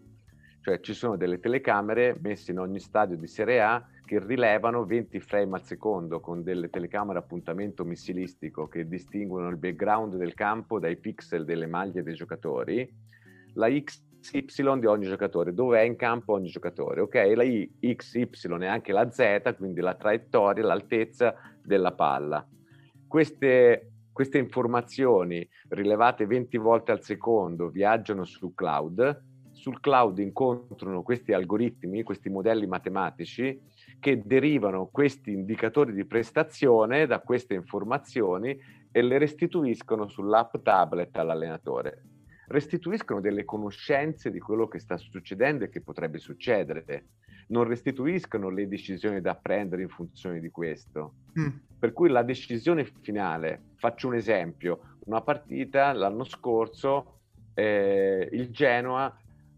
cioè 0.62 0.80
ci 0.80 0.94
sono 0.94 1.18
delle 1.18 1.40
telecamere 1.40 2.18
messe 2.20 2.52
in 2.52 2.58
ogni 2.58 2.80
stadio 2.80 3.16
di 3.16 3.28
Serie 3.28 3.62
A 3.62 3.88
che 4.06 4.20
rilevano 4.20 4.86
20 4.86 5.20
frame 5.20 5.56
al 5.56 5.64
secondo 5.64 6.20
con 6.20 6.42
delle 6.42 6.70
telecamere 6.70 7.20
a 7.20 7.22
puntamento 7.22 7.86
missilistico 7.86 8.68
che 8.68 8.88
distinguono 8.88 9.50
il 9.50 9.58
background 9.58 10.16
del 10.16 10.34
campo 10.34 10.80
dai 10.80 10.98
pixel 10.98 11.46
delle 11.46 11.68
maglie 11.68 12.02
dei 12.02 12.16
giocatori. 12.16 12.90
La 13.54 13.70
X 13.70 14.04
Y 14.32 14.80
di 14.80 14.86
ogni 14.88 15.06
giocatore, 15.06 15.54
dove 15.54 15.80
è 15.80 15.84
in 15.84 15.96
campo 15.96 16.34
ogni 16.34 16.50
giocatore, 16.50 17.02
ok? 17.02 17.14
La 17.36 17.44
Y, 17.44 17.94
X, 17.94 18.16
Y 18.16 18.28
e 18.62 18.66
anche 18.66 18.92
la 18.92 19.12
Z, 19.12 19.56
quindi 19.58 19.80
la 19.80 19.94
traiettoria, 19.94 20.66
l'altezza 20.66 21.36
della 21.62 21.94
palla. 21.94 22.46
Queste, 23.08 23.92
queste 24.12 24.38
informazioni 24.38 25.48
rilevate 25.70 26.26
20 26.26 26.58
volte 26.58 26.92
al 26.92 27.02
secondo 27.02 27.70
viaggiano 27.70 28.26
sul 28.26 28.54
cloud, 28.54 29.24
sul 29.52 29.80
cloud 29.80 30.20
incontrano 30.20 31.02
questi 31.02 31.34
algoritmi, 31.34 32.04
questi 32.04 32.30
modelli 32.30 32.68
matematici 32.68 33.60
che 34.00 34.22
derivano 34.24 34.90
questi 34.92 35.32
indicatori 35.32 35.94
di 35.94 36.06
prestazione 36.06 37.08
da 37.08 37.20
queste 37.20 37.56
informazioni 37.56 38.56
e 38.92 39.02
le 39.02 39.18
restituiscono 39.18 40.08
sull'app 40.08 40.58
tablet 40.62 41.18
all'allenatore 41.18 42.04
restituiscono 42.48 43.20
delle 43.20 43.46
conoscenze 43.46 44.32
di 44.32 44.40
quello 44.40 44.68
che 44.68 44.80
sta 44.80 44.98
succedendo 44.98 45.66
e 45.66 45.70
che 45.70 45.82
potrebbe 45.82 46.18
succedere, 46.18 47.06
non 47.48 47.66
restituiscono 47.66 48.50
le 48.50 48.68
decisioni 48.68 49.22
da 49.22 49.36
prendere 49.36 49.82
in 49.82 49.90
funzione 49.90 50.40
di 50.40 50.50
questo. 50.50 51.14
Mm. 51.40 51.48
Per 51.80 51.94
cui 51.94 52.10
la 52.10 52.24
decisione 52.24 52.86
finale, 53.02 53.62
faccio 53.76 54.08
un 54.08 54.16
esempio, 54.16 54.98
una 55.06 55.22
partita 55.22 55.94
l'anno 55.94 56.24
scorso 56.24 57.20
eh, 57.54 58.30
il 58.32 58.50
Genoa 58.50 59.16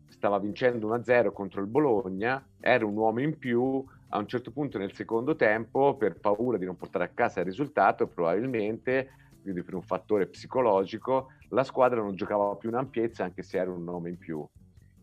stava 0.07 0.39
vincendo 0.39 0.95
1-0 0.95 1.31
contro 1.31 1.61
il 1.61 1.67
Bologna, 1.67 2.45
era 2.59 2.85
un 2.85 2.95
uomo 2.95 3.21
in 3.21 3.37
più, 3.37 3.83
a 4.09 4.17
un 4.17 4.27
certo 4.27 4.51
punto 4.51 4.77
nel 4.77 4.93
secondo 4.93 5.35
tempo, 5.35 5.95
per 5.95 6.19
paura 6.19 6.57
di 6.57 6.65
non 6.65 6.75
portare 6.75 7.05
a 7.05 7.09
casa 7.09 7.39
il 7.39 7.45
risultato, 7.45 8.07
probabilmente, 8.07 9.11
quindi 9.41 9.63
per 9.63 9.75
un 9.75 9.81
fattore 9.81 10.27
psicologico, 10.27 11.31
la 11.49 11.63
squadra 11.63 12.01
non 12.01 12.15
giocava 12.15 12.55
più 12.55 12.69
in 12.69 12.75
ampiezza 12.75 13.23
anche 13.23 13.43
se 13.43 13.57
era 13.57 13.71
un 13.71 13.83
nome 13.83 14.09
in 14.09 14.17
più. 14.17 14.45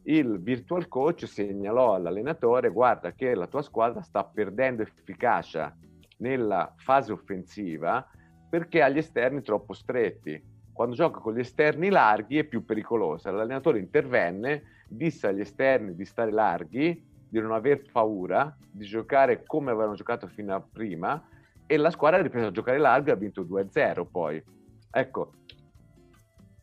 Il 0.04 0.40
virtual 0.40 0.86
coach 0.88 1.26
segnalò 1.26 1.94
all'allenatore 1.94 2.70
guarda 2.70 3.12
che 3.12 3.34
la 3.34 3.48
tua 3.48 3.62
squadra 3.62 4.02
sta 4.02 4.24
perdendo 4.24 4.82
efficacia 4.82 5.74
nella 6.18 6.72
fase 6.76 7.12
offensiva 7.12 8.06
perché 8.48 8.82
ha 8.82 8.88
gli 8.88 8.98
esterni 8.98 9.42
troppo 9.42 9.72
stretti. 9.72 10.54
Quando 10.72 10.94
gioca 10.94 11.18
con 11.18 11.34
gli 11.34 11.40
esterni 11.40 11.88
larghi 11.88 12.38
è 12.38 12.44
più 12.44 12.64
pericolosa. 12.64 13.30
L'allenatore 13.32 13.78
intervenne, 13.78 14.84
disse 14.88 15.26
agli 15.26 15.40
esterni 15.40 15.94
di 15.94 16.04
stare 16.04 16.30
larghi, 16.30 17.04
di 17.28 17.40
non 17.40 17.52
aver 17.52 17.82
paura, 17.90 18.56
di 18.70 18.84
giocare 18.84 19.42
come 19.44 19.72
avevano 19.72 19.94
giocato 19.94 20.28
fino 20.28 20.54
a 20.54 20.60
prima 20.60 21.20
e 21.66 21.76
la 21.76 21.90
squadra 21.90 22.20
ha 22.20 22.22
ripreso 22.22 22.46
a 22.46 22.52
giocare 22.52 22.78
largo 22.78 23.08
e 23.08 23.12
ha 23.12 23.16
vinto 23.16 23.42
2-0 23.42 24.06
poi. 24.08 24.42
Ecco, 24.90 25.32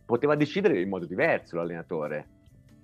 poteva 0.06 0.36
decidere 0.36 0.80
in 0.82 0.90
modo 0.90 1.06
diverso 1.06 1.56
l'allenatore. 1.56 2.28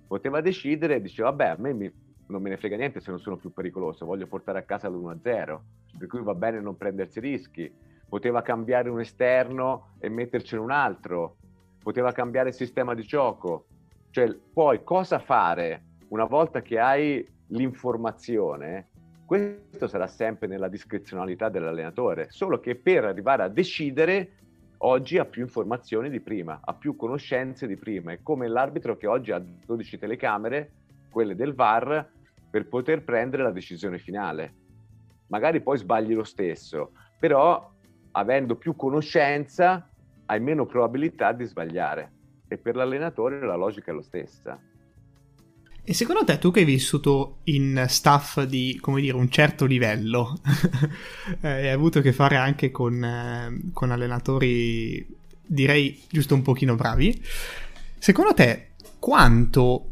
Poteva 0.06 0.40
decidere 0.40 1.00
diceva, 1.00 1.30
vabbè, 1.30 1.46
a 1.46 1.56
me 1.58 1.72
mi, 1.72 1.92
non 2.26 2.42
me 2.42 2.50
ne 2.50 2.56
frega 2.56 2.76
niente 2.76 3.00
se 3.00 3.10
non 3.10 3.20
sono 3.20 3.36
più 3.36 3.52
pericoloso, 3.52 4.06
voglio 4.06 4.26
portare 4.26 4.58
a 4.58 4.62
casa 4.62 4.88
l'1-0, 4.88 5.60
per 5.98 6.08
cui 6.08 6.22
va 6.22 6.34
bene 6.34 6.60
non 6.60 6.76
prendersi 6.76 7.20
rischi. 7.20 7.72
Poteva 8.08 8.42
cambiare 8.42 8.88
un 8.88 9.00
esterno 9.00 9.94
e 10.00 10.08
mettercene 10.08 10.60
un 10.60 10.72
altro, 10.72 11.36
poteva 11.80 12.10
cambiare 12.12 12.48
il 12.48 12.54
sistema 12.54 12.94
di 12.94 13.02
gioco. 13.02 13.66
Cioè, 14.10 14.36
poi 14.52 14.82
cosa 14.82 15.20
fare 15.20 15.84
una 16.08 16.24
volta 16.24 16.60
che 16.60 16.78
hai 16.80 17.24
l'informazione? 17.48 18.88
Questo 19.24 19.86
sarà 19.86 20.08
sempre 20.08 20.48
nella 20.48 20.66
discrezionalità 20.66 21.48
dell'allenatore, 21.48 22.26
solo 22.30 22.58
che 22.58 22.74
per 22.74 23.04
arrivare 23.04 23.44
a 23.44 23.48
decidere 23.48 24.32
oggi 24.82 25.18
ha 25.18 25.24
più 25.24 25.42
informazioni 25.42 26.08
di 26.08 26.20
prima, 26.20 26.60
ha 26.62 26.74
più 26.74 26.96
conoscenze 26.96 27.66
di 27.66 27.76
prima. 27.76 28.12
È 28.12 28.20
come 28.22 28.48
l'arbitro 28.48 28.96
che 28.96 29.06
oggi 29.06 29.32
ha 29.32 29.38
12 29.38 29.98
telecamere, 29.98 30.70
quelle 31.10 31.34
del 31.34 31.54
VAR, 31.54 32.08
per 32.50 32.66
poter 32.66 33.02
prendere 33.02 33.42
la 33.42 33.50
decisione 33.50 33.98
finale. 33.98 34.54
Magari 35.28 35.60
poi 35.60 35.78
sbagli 35.78 36.14
lo 36.14 36.24
stesso, 36.24 36.92
però 37.18 37.70
avendo 38.12 38.56
più 38.56 38.74
conoscenza 38.74 39.88
hai 40.26 40.40
meno 40.40 40.66
probabilità 40.66 41.32
di 41.32 41.44
sbagliare. 41.44 42.12
E 42.48 42.58
per 42.58 42.74
l'allenatore 42.74 43.40
la 43.40 43.54
logica 43.54 43.92
è 43.92 43.94
la 43.94 44.02
stessa. 44.02 44.60
E 45.82 45.94
secondo 45.94 46.24
te, 46.24 46.38
tu 46.38 46.50
che 46.50 46.60
hai 46.60 46.64
vissuto 46.66 47.38
in 47.44 47.84
staff 47.88 48.42
di, 48.42 48.78
come 48.80 49.00
dire, 49.00 49.16
un 49.16 49.30
certo 49.30 49.64
livello, 49.64 50.40
eh, 51.40 51.48
hai 51.48 51.70
avuto 51.70 51.98
a 51.98 52.02
che 52.02 52.12
fare 52.12 52.36
anche 52.36 52.70
con, 52.70 53.02
eh, 53.02 53.70
con 53.72 53.90
allenatori, 53.90 55.06
direi, 55.44 56.00
giusto 56.08 56.34
un 56.34 56.42
pochino 56.42 56.76
bravi, 56.76 57.20
secondo 57.98 58.34
te 58.34 58.68
quanto 58.98 59.86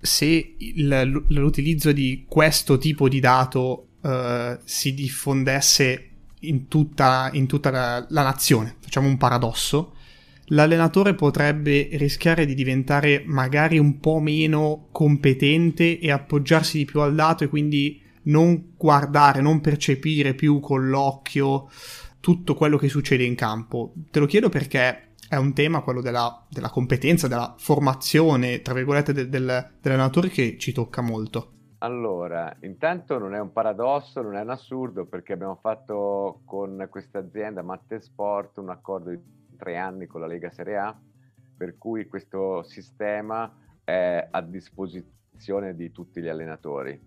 se 0.00 0.56
il, 0.58 1.24
l'utilizzo 1.28 1.92
di 1.92 2.24
questo 2.28 2.78
tipo 2.78 3.08
di 3.08 3.20
dato 3.20 3.88
uh, 4.00 4.58
si 4.64 4.94
diffondesse 4.94 6.08
in 6.40 6.68
tutta, 6.68 7.30
in 7.32 7.46
tutta 7.46 7.70
la, 7.70 8.06
la, 8.08 8.22
nazione, 8.22 8.76
facciamo 8.80 9.08
un 9.08 9.18
paradosso, 9.18 9.96
l'allenatore 10.50 11.14
potrebbe 11.14 11.88
rischiare 11.92 12.46
di 12.46 12.54
diventare 12.54 13.22
magari 13.26 13.78
un 13.78 13.98
po' 13.98 14.20
meno 14.20 14.88
competente 14.92 15.98
e 15.98 16.10
appoggiarsi 16.10 16.78
di 16.78 16.84
più 16.84 17.00
al 17.00 17.14
dato 17.14 17.44
e 17.44 17.48
quindi 17.48 18.00
non 18.22 18.72
guardare, 18.76 19.40
non 19.40 19.60
percepire 19.60 20.34
più 20.34 20.60
con 20.60 20.88
l'occhio 20.88 21.68
tutto 22.20 22.54
quello 22.54 22.76
che 22.76 22.88
succede 22.88 23.24
in 23.24 23.34
campo. 23.34 23.92
Te 24.10 24.18
lo 24.18 24.26
chiedo 24.26 24.48
perché 24.48 25.08
è 25.28 25.36
un 25.36 25.54
tema, 25.54 25.80
quello 25.80 26.00
della, 26.00 26.44
della 26.48 26.68
competenza, 26.68 27.28
della 27.28 27.54
formazione, 27.56 28.62
tra 28.62 28.74
virgolette, 28.74 29.12
del, 29.12 29.28
del, 29.28 29.70
dell'allenatore 29.80 30.28
che 30.28 30.56
ci 30.58 30.72
tocca 30.72 31.00
molto. 31.00 31.52
Allora, 31.78 32.54
intanto 32.60 33.16
non 33.16 33.34
è 33.34 33.40
un 33.40 33.52
paradosso, 33.52 34.20
non 34.20 34.34
è 34.34 34.42
un 34.42 34.50
assurdo, 34.50 35.06
perché 35.06 35.32
abbiamo 35.32 35.58
fatto 35.62 36.40
con 36.44 36.86
questa 36.90 37.20
azienda 37.20 37.62
Matte 37.62 38.02
Sport 38.02 38.58
un 38.58 38.68
accordo 38.68 39.10
di 39.10 39.18
tre 39.60 39.76
anni 39.76 40.06
con 40.06 40.22
la 40.22 40.26
Lega 40.26 40.48
Serie 40.48 40.78
A, 40.78 40.98
per 41.54 41.76
cui 41.76 42.06
questo 42.06 42.62
sistema 42.62 43.54
è 43.84 44.26
a 44.30 44.40
disposizione 44.40 45.74
di 45.76 45.92
tutti 45.92 46.22
gli 46.22 46.28
allenatori 46.28 46.98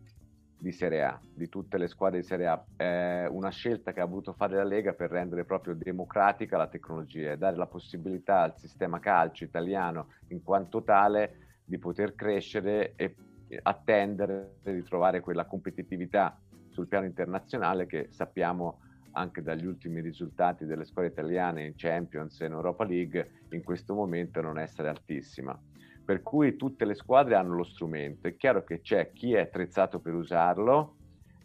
di 0.59 0.71
Serie 0.71 1.03
A, 1.03 1.19
di 1.33 1.49
tutte 1.49 1.79
le 1.79 1.87
squadre 1.87 2.19
di 2.19 2.25
Serie 2.25 2.47
A. 2.47 2.63
È 2.77 3.25
una 3.27 3.49
scelta 3.49 3.91
che 3.91 4.01
ha 4.01 4.05
voluto 4.05 4.33
fare 4.33 4.55
la 4.55 4.63
Lega 4.63 4.93
per 4.93 5.09
rendere 5.09 5.43
proprio 5.43 5.73
democratica 5.73 6.55
la 6.55 6.67
tecnologia 6.67 7.31
e 7.31 7.37
dare 7.37 7.57
la 7.57 7.65
possibilità 7.65 8.41
al 8.41 8.57
sistema 8.57 8.99
calcio 8.99 9.43
italiano 9.43 10.09
in 10.27 10.43
quanto 10.43 10.83
tale 10.83 11.57
di 11.65 11.79
poter 11.79 12.13
crescere 12.13 12.93
e 12.95 13.15
attendere 13.63 14.57
di 14.61 14.83
trovare 14.83 15.19
quella 15.19 15.45
competitività 15.45 16.39
sul 16.69 16.87
piano 16.87 17.05
internazionale 17.05 17.87
che 17.87 18.07
sappiamo 18.11 18.79
anche 19.13 19.41
dagli 19.41 19.65
ultimi 19.65 20.01
risultati 20.01 20.65
delle 20.65 20.85
squadre 20.85 21.11
italiane 21.11 21.65
in 21.65 21.73
Champions 21.75 22.39
e 22.41 22.45
in 22.45 22.51
Europa 22.51 22.83
League 22.83 23.43
in 23.49 23.63
questo 23.63 23.93
momento 23.93 24.41
non 24.41 24.59
essere 24.59 24.89
altissima. 24.89 25.59
Per 26.05 26.21
cui 26.21 26.55
tutte 26.55 26.85
le 26.85 26.95
squadre 26.95 27.35
hanno 27.35 27.55
lo 27.55 27.63
strumento. 27.63 28.27
È 28.27 28.35
chiaro 28.35 28.63
che 28.63 28.81
c'è 28.81 29.11
chi 29.13 29.33
è 29.33 29.41
attrezzato 29.41 29.99
per 29.99 30.13
usarlo 30.13 30.95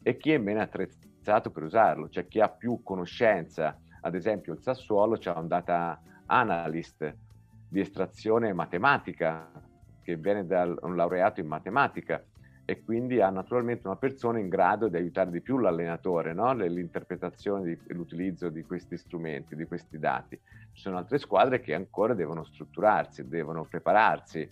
e 0.03 0.17
chi 0.17 0.33
è 0.33 0.39
meno 0.39 0.61
attrezzato 0.61 1.51
per 1.51 1.63
usarlo. 1.63 2.09
C'è 2.09 2.27
chi 2.27 2.41
ha 2.41 2.49
più 2.49 2.83
conoscenza. 2.83 3.79
Ad 4.01 4.15
esempio 4.15 4.55
il 4.55 4.61
Sassuolo 4.61 5.17
c'ha 5.19 5.39
un 5.39 5.47
data 5.47 6.01
analyst 6.27 7.17
di 7.69 7.81
estrazione 7.81 8.53
matematica 8.53 9.51
che 10.03 10.17
viene 10.17 10.47
da 10.47 10.63
un 10.81 10.97
laureato 10.97 11.41
in 11.41 11.47
matematica 11.47 12.25
e 12.71 12.85
quindi 12.85 13.19
ha 13.23 13.31
naturalmente 13.31 13.87
una 13.87 13.97
persona 13.97 14.39
in 14.39 14.51
grado 14.51 14.89
di 14.89 14.97
aiutare 14.97 15.31
di 15.31 15.41
più 15.41 15.57
l'allenatore 15.57 16.35
no? 16.35 16.53
nell'interpretazione 16.53 17.79
e 17.87 17.95
l'utilizzo 17.95 18.51
di 18.51 18.63
questi 18.63 18.99
strumenti, 18.99 19.57
di 19.57 19.65
questi 19.65 19.99
dati. 19.99 20.39
Ci 20.73 20.83
sono 20.83 20.99
altre 20.99 21.17
squadre 21.17 21.61
che 21.61 21.73
ancora 21.73 22.13
devono 22.13 22.45
strutturarsi, 22.45 23.27
devono 23.27 23.65
prepararsi, 23.65 24.47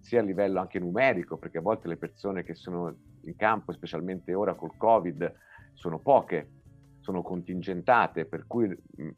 sia 0.00 0.20
a 0.20 0.22
livello 0.22 0.60
anche 0.60 0.78
numerico, 0.78 1.36
perché 1.36 1.58
a 1.58 1.60
volte 1.60 1.88
le 1.88 1.98
persone 1.98 2.42
che 2.42 2.54
sono 2.54 2.94
in 3.24 3.36
campo, 3.36 3.72
specialmente 3.72 4.32
ora 4.32 4.54
col 4.54 4.74
Covid, 4.74 5.30
sono 5.74 5.98
poche, 5.98 6.48
sono 7.00 7.20
contingentate, 7.20 8.24
per 8.24 8.46
cui 8.46 8.74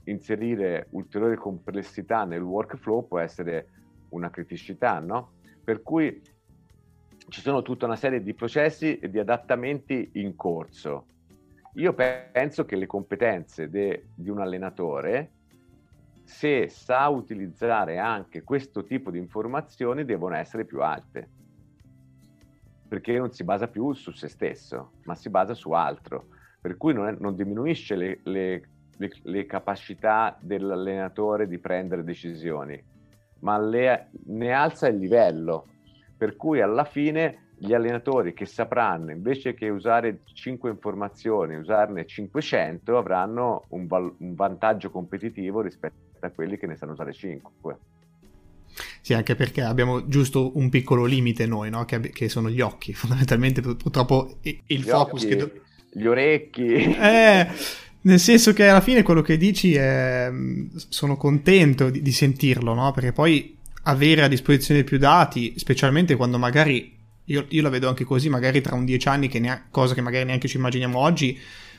inserire 0.06 0.88
ulteriore 0.90 1.36
complessità 1.36 2.24
nel 2.24 2.42
workflow 2.42 3.06
può 3.06 3.20
essere 3.20 3.68
una 4.08 4.28
criticità, 4.28 4.98
no? 4.98 5.34
Per 5.62 5.82
cui 5.82 6.20
ci 7.30 7.40
sono 7.40 7.62
tutta 7.62 7.86
una 7.86 7.96
serie 7.96 8.22
di 8.22 8.34
processi 8.34 8.98
e 8.98 9.08
di 9.08 9.18
adattamenti 9.18 10.10
in 10.14 10.34
corso. 10.34 11.06
Io 11.74 11.94
penso 11.94 12.64
che 12.64 12.74
le 12.74 12.86
competenze 12.86 13.70
de, 13.70 14.08
di 14.14 14.28
un 14.28 14.40
allenatore, 14.40 15.30
se 16.24 16.68
sa 16.68 17.08
utilizzare 17.08 17.98
anche 17.98 18.42
questo 18.42 18.84
tipo 18.84 19.12
di 19.12 19.18
informazioni, 19.18 20.04
devono 20.04 20.34
essere 20.34 20.64
più 20.64 20.82
alte. 20.82 21.28
Perché 22.88 23.16
non 23.16 23.30
si 23.30 23.44
basa 23.44 23.68
più 23.68 23.92
su 23.92 24.10
se 24.10 24.26
stesso, 24.26 24.92
ma 25.04 25.14
si 25.14 25.30
basa 25.30 25.54
su 25.54 25.70
altro. 25.70 26.26
Per 26.60 26.76
cui 26.76 26.92
non, 26.92 27.06
è, 27.06 27.16
non 27.18 27.36
diminuisce 27.36 27.94
le, 27.94 28.18
le, 28.24 28.68
le, 28.96 29.10
le 29.22 29.46
capacità 29.46 30.36
dell'allenatore 30.40 31.46
di 31.46 31.58
prendere 31.58 32.02
decisioni, 32.02 32.82
ma 33.40 33.58
le, 33.60 34.08
ne 34.26 34.52
alza 34.52 34.88
il 34.88 34.98
livello, 34.98 35.66
per 36.20 36.36
cui 36.36 36.60
alla 36.60 36.84
fine 36.84 37.52
gli 37.56 37.72
allenatori 37.72 38.34
che 38.34 38.44
sapranno 38.44 39.10
invece 39.10 39.54
che 39.54 39.70
usare 39.70 40.20
5 40.34 40.68
informazioni, 40.68 41.56
usarne 41.56 42.04
500, 42.04 42.98
avranno 42.98 43.64
un, 43.68 43.86
val- 43.86 44.12
un 44.18 44.34
vantaggio 44.34 44.90
competitivo 44.90 45.62
rispetto 45.62 45.94
a 46.20 46.28
quelli 46.28 46.58
che 46.58 46.66
ne 46.66 46.76
sanno 46.76 46.92
usare 46.92 47.14
5. 47.14 47.76
Sì, 49.00 49.14
anche 49.14 49.34
perché 49.34 49.62
abbiamo 49.62 50.08
giusto 50.08 50.58
un 50.58 50.68
piccolo 50.68 51.06
limite 51.06 51.46
noi, 51.46 51.70
no? 51.70 51.86
che, 51.86 52.00
che, 52.00 52.28
sono 52.28 52.50
gli 52.50 52.60
occhi, 52.60 52.92
fondamentalmente 52.92 53.62
purtroppo 53.62 54.40
il 54.42 54.60
gli 54.66 54.82
focus 54.82 55.22
occhi, 55.22 55.26
che... 55.26 55.36
Do... 55.36 55.50
Gli 55.90 56.04
orecchi. 56.04 56.74
Eh, 56.74 57.48
nel 58.02 58.18
senso 58.18 58.52
che 58.52 58.68
alla 58.68 58.82
fine 58.82 59.02
quello 59.02 59.22
che 59.22 59.38
dici 59.38 59.74
è... 59.74 60.30
sono 60.90 61.16
contento 61.16 61.88
di, 61.88 62.02
di 62.02 62.12
sentirlo, 62.12 62.74
no? 62.74 62.92
Perché 62.92 63.12
poi 63.12 63.56
avere 63.82 64.22
a 64.22 64.28
disposizione 64.28 64.84
più 64.84 64.98
dati, 64.98 65.54
specialmente 65.56 66.16
quando 66.16 66.38
magari, 66.38 66.96
io, 67.24 67.46
io 67.48 67.62
la 67.62 67.68
vedo 67.68 67.88
anche 67.88 68.04
così, 68.04 68.28
magari 68.28 68.60
tra 68.60 68.74
un 68.74 68.84
dieci 68.84 69.08
anni, 69.08 69.28
che 69.28 69.38
ne, 69.38 69.66
cosa 69.70 69.94
che 69.94 70.00
magari 70.00 70.24
neanche 70.24 70.48
ci 70.48 70.56
immaginiamo 70.56 70.98
oggi, 70.98 71.38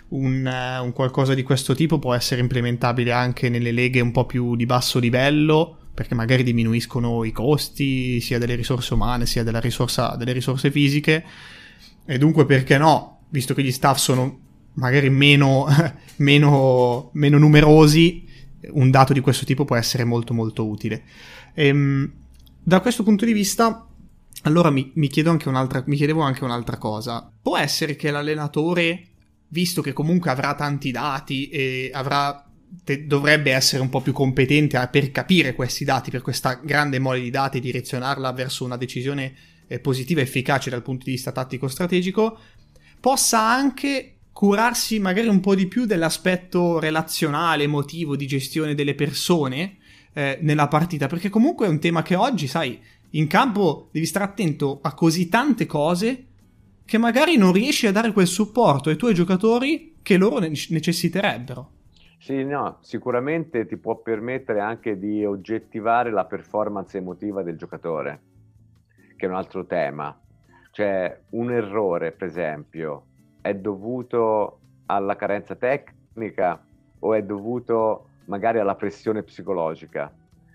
un, 0.10 0.46
uh, 0.46 0.84
un, 0.84 0.92
qualcosa 0.94 1.34
di 1.34 1.44
questo 1.44 1.74
tipo 1.76 2.00
può 2.00 2.14
essere 2.14 2.42
implementabile 2.42 3.12
anche 3.12 3.50
nelle 3.50 3.72
leghe 3.72 4.02
un 4.02 4.12
po' 4.12 4.26
più 4.26 4.56
di 4.56 4.66
basso 4.66 5.00
livello, 5.00 5.78
perché 5.94 6.16
magari 6.16 6.44
diminuiscono 6.44 7.24
i 7.24 7.32
costi 7.32 8.20
sia 8.22 8.40
delle 8.40 8.56
risorse 8.56 8.94
umane 8.94 9.26
sia 9.26 9.44
risorsa, 9.60 10.16
delle 10.18 10.32
risorse 10.32 10.72
fisiche, 10.72 11.24
e 12.06 12.18
dunque 12.18 12.46
perché 12.46 12.78
no, 12.78 13.20
visto 13.30 13.54
che 13.54 13.64
gli 13.64 13.72
staff 13.72 13.98
sono 13.98 14.40
magari 14.74 15.10
meno, 15.10 15.68
meno, 16.18 17.10
meno 17.14 17.38
numerosi, 17.38 18.28
un 18.70 18.92
dato 18.92 19.14
di 19.14 19.20
questo 19.20 19.46
tipo 19.46 19.66
può 19.66 19.76
essere 19.76 20.04
molto 20.04 20.34
molto 20.34 20.68
utile. 20.68 21.04
Ehm, 21.54 22.12
da 22.64 22.80
questo 22.80 23.04
punto 23.04 23.26
di 23.26 23.34
vista, 23.34 23.88
allora 24.44 24.70
mi, 24.70 24.92
mi, 24.96 25.10
anche 25.26 25.84
mi 25.86 25.96
chiedevo 25.96 26.22
anche 26.22 26.44
un'altra 26.44 26.78
cosa. 26.78 27.32
Può 27.42 27.58
essere 27.58 27.96
che 27.96 28.12
l'allenatore, 28.12 29.08
visto 29.48 29.82
che 29.82 29.94
comunque 29.94 30.30
avrà 30.30 30.54
tanti 30.56 30.92
dati 30.92 31.50
e 31.50 31.90
avrà 31.94 32.46
dovrebbe 33.06 33.52
essere 33.52 33.82
un 33.82 33.90
po' 33.90 34.00
più 34.00 34.14
competente 34.14 34.88
per 34.90 35.12
capire 35.12 35.54
questi 35.54 35.84
dati, 35.84 36.10
per 36.10 36.22
questa 36.22 36.54
grande 36.54 37.00
mole 37.00 37.20
di 37.20 37.30
dati 37.30 37.60
direzionarla 37.60 38.32
verso 38.32 38.64
una 38.64 38.78
decisione 38.78 39.36
eh, 39.68 39.80
positiva 39.80 40.22
e 40.22 40.24
efficace 40.24 40.70
dal 40.70 40.82
punto 40.82 41.04
di 41.06 41.12
vista 41.12 41.34
tattico-strategico, 41.34 42.40
possa 43.00 43.42
anche 43.42 44.20
curarsi 44.34 45.00
magari 45.00 45.28
un 45.28 45.40
po' 45.40 45.56
di 45.56 45.68
più 45.68 45.86
dell'aspetto 45.86 46.80
relazionale, 46.80 47.64
emotivo, 47.64 48.16
di 48.16 48.28
gestione 48.28 48.76
delle 48.76 48.96
persone 48.96 49.78
eh, 50.14 50.38
nella 50.42 50.68
partita, 50.68 51.08
perché 51.08 51.30
comunque 51.30 51.66
è 51.66 51.70
un 51.70 51.80
tema 51.80 52.02
che 52.02 52.16
oggi, 52.16 52.48
sai, 52.48 52.80
in 53.12 53.28
campo 53.28 53.90
devi 53.92 54.06
stare 54.06 54.26
attento 54.26 54.80
a 54.82 54.94
così 54.94 55.28
tante 55.28 55.66
cose 55.66 56.26
che 56.86 56.98
magari 56.98 57.38
non 57.38 57.52
riesci 57.52 57.88
a 57.88 57.92
dare 57.92 58.12
quel 58.12 58.28
supporto 58.28 58.90
ai 58.90 58.98
tuoi 58.98 59.14
giocatori 59.14 59.96
che 60.02 60.18
loro 60.18 60.40
ne- 60.40 60.52
necessiterebbero. 60.70 61.72
Sì, 62.20 62.44
no, 62.44 62.78
sicuramente 62.82 63.66
ti 63.66 63.78
può 63.78 64.02
permettere 64.02 64.60
anche 64.60 65.00
di 65.00 65.26
oggettivare 65.26 66.12
la 66.12 66.26
performance 66.26 66.98
emotiva 66.98 67.42
del 67.44 67.58
giocatore, 67.58 68.22
che 69.18 69.26
è 69.26 69.30
un 69.30 69.36
altro 69.36 69.66
tema. 69.66 70.18
Cioè, 70.72 71.22
un 71.32 71.52
errore, 71.52 72.12
per 72.12 72.28
esempio, 72.28 73.06
è 73.42 73.56
dovuto 73.56 74.60
alla 74.86 75.16
carenza 75.16 75.56
tecnica 75.56 76.64
o 77.00 77.14
è 77.14 77.24
dovuto 77.24 78.10
magari 78.26 78.60
alla 78.60 78.76
pressione 78.76 79.24
psicologica. 79.24 80.14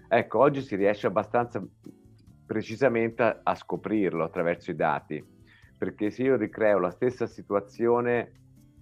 Ecco, 0.08 0.38
oggi 0.38 0.62
si 0.62 0.76
riesce 0.76 1.06
abbastanza 1.06 1.62
precisamente 2.46 3.22
a, 3.22 3.40
a 3.42 3.54
scoprirlo 3.54 4.24
attraverso 4.24 4.70
i 4.70 4.76
dati, 4.76 5.24
perché 5.76 6.10
se 6.10 6.22
io 6.22 6.36
ricreo 6.36 6.78
la 6.78 6.90
stessa 6.90 7.26
situazione 7.26 8.32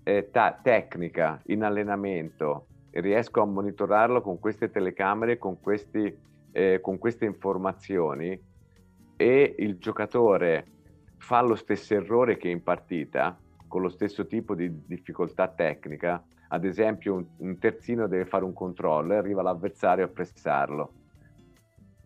eh, 0.02 0.28
ta- 0.30 0.58
tecnica 0.62 1.40
in 1.46 1.62
allenamento 1.64 2.66
e 2.90 3.00
riesco 3.00 3.40
a 3.40 3.46
monitorarlo 3.46 4.20
con 4.20 4.38
queste 4.38 4.70
telecamere, 4.70 5.38
con, 5.38 5.60
questi, 5.60 6.14
eh, 6.52 6.80
con 6.80 6.98
queste 6.98 7.24
informazioni 7.24 8.38
e 9.16 9.54
il 9.58 9.78
giocatore 9.78 10.66
fa 11.16 11.40
lo 11.40 11.54
stesso 11.54 11.94
errore 11.94 12.36
che 12.36 12.48
in 12.48 12.62
partita, 12.62 13.36
con 13.74 13.82
lo 13.82 13.88
stesso 13.88 14.28
tipo 14.28 14.54
di 14.54 14.86
difficoltà 14.86 15.48
tecnica, 15.48 16.22
ad 16.50 16.64
esempio 16.64 17.26
un, 17.38 17.58
terzino 17.58 18.06
deve 18.06 18.24
fare 18.24 18.44
un 18.44 18.52
controllo 18.52 19.14
e 19.14 19.16
arriva 19.16 19.42
l'avversario 19.42 20.04
a 20.04 20.08
pressarlo. 20.08 20.92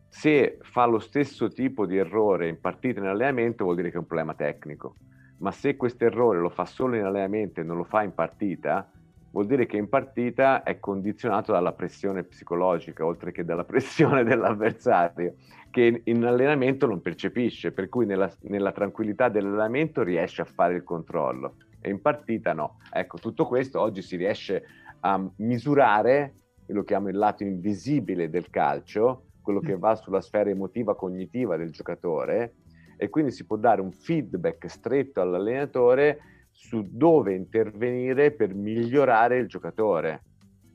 Se 0.08 0.56
fa 0.62 0.86
lo 0.86 0.98
stesso 0.98 1.50
tipo 1.50 1.84
di 1.84 1.98
errore 1.98 2.48
in 2.48 2.58
partita 2.58 3.00
in 3.00 3.06
allenamento 3.06 3.64
vuol 3.64 3.76
dire 3.76 3.90
che 3.90 3.96
è 3.96 3.98
un 3.98 4.06
problema 4.06 4.32
tecnico, 4.32 4.94
ma 5.40 5.50
se 5.50 5.76
questo 5.76 6.06
errore 6.06 6.38
lo 6.38 6.48
fa 6.48 6.64
solo 6.64 6.96
in 6.96 7.04
allenamento 7.04 7.60
e 7.60 7.64
non 7.64 7.76
lo 7.76 7.84
fa 7.84 8.02
in 8.02 8.14
partita, 8.14 8.90
vuol 9.30 9.46
dire 9.46 9.66
che 9.66 9.76
in 9.76 9.88
partita 9.88 10.62
è 10.62 10.78
condizionato 10.78 11.52
dalla 11.52 11.72
pressione 11.72 12.24
psicologica, 12.24 13.04
oltre 13.04 13.32
che 13.32 13.44
dalla 13.44 13.64
pressione 13.66 14.24
dell'avversario, 14.24 15.34
che 15.70 16.02
in 16.04 16.24
allenamento 16.24 16.86
non 16.86 17.00
percepisce, 17.00 17.72
per 17.72 17.88
cui 17.88 18.06
nella, 18.06 18.30
nella 18.42 18.72
tranquillità 18.72 19.28
dell'allenamento 19.28 20.02
riesce 20.02 20.42
a 20.42 20.46
fare 20.46 20.74
il 20.74 20.84
controllo 20.84 21.56
e 21.80 21.90
in 21.90 22.00
partita 22.00 22.52
no. 22.52 22.78
Ecco, 22.92 23.18
tutto 23.18 23.46
questo 23.46 23.80
oggi 23.80 24.02
si 24.02 24.16
riesce 24.16 24.64
a 25.00 25.22
misurare, 25.36 26.34
io 26.66 26.74
lo 26.74 26.84
chiamo 26.84 27.08
il 27.08 27.16
lato 27.16 27.44
invisibile 27.44 28.28
del 28.28 28.50
calcio, 28.50 29.26
quello 29.40 29.60
che 29.60 29.76
mm. 29.76 29.80
va 29.80 29.94
sulla 29.94 30.20
sfera 30.20 30.50
emotiva 30.50 30.96
cognitiva 30.96 31.56
del 31.56 31.70
giocatore 31.70 32.54
e 32.96 33.08
quindi 33.08 33.30
si 33.30 33.46
può 33.46 33.56
dare 33.56 33.80
un 33.80 33.92
feedback 33.92 34.68
stretto 34.68 35.20
all'allenatore 35.20 36.18
su 36.60 36.84
dove 36.90 37.34
intervenire 37.34 38.32
per 38.32 38.52
migliorare 38.52 39.38
il 39.38 39.46
giocatore. 39.46 40.24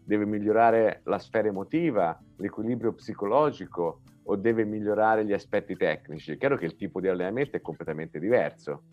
Deve 0.06 0.26
migliorare 0.26 1.02
la 1.04 1.20
sfera 1.20 1.50
emotiva, 1.50 2.18
l'equilibrio 2.38 2.94
psicologico 2.94 4.02
o 4.24 4.36
deve 4.38 4.64
migliorare 4.64 5.26
gli 5.26 5.34
aspetti 5.34 5.76
tecnici. 5.76 6.32
È 6.32 6.38
chiaro 6.38 6.56
che 6.56 6.66
il 6.66 6.78
tipo 6.78 7.02
di 7.02 7.10
allenamento 7.10 7.58
è 7.58 7.62
completamente 7.62 8.18
diverso. 8.18 8.84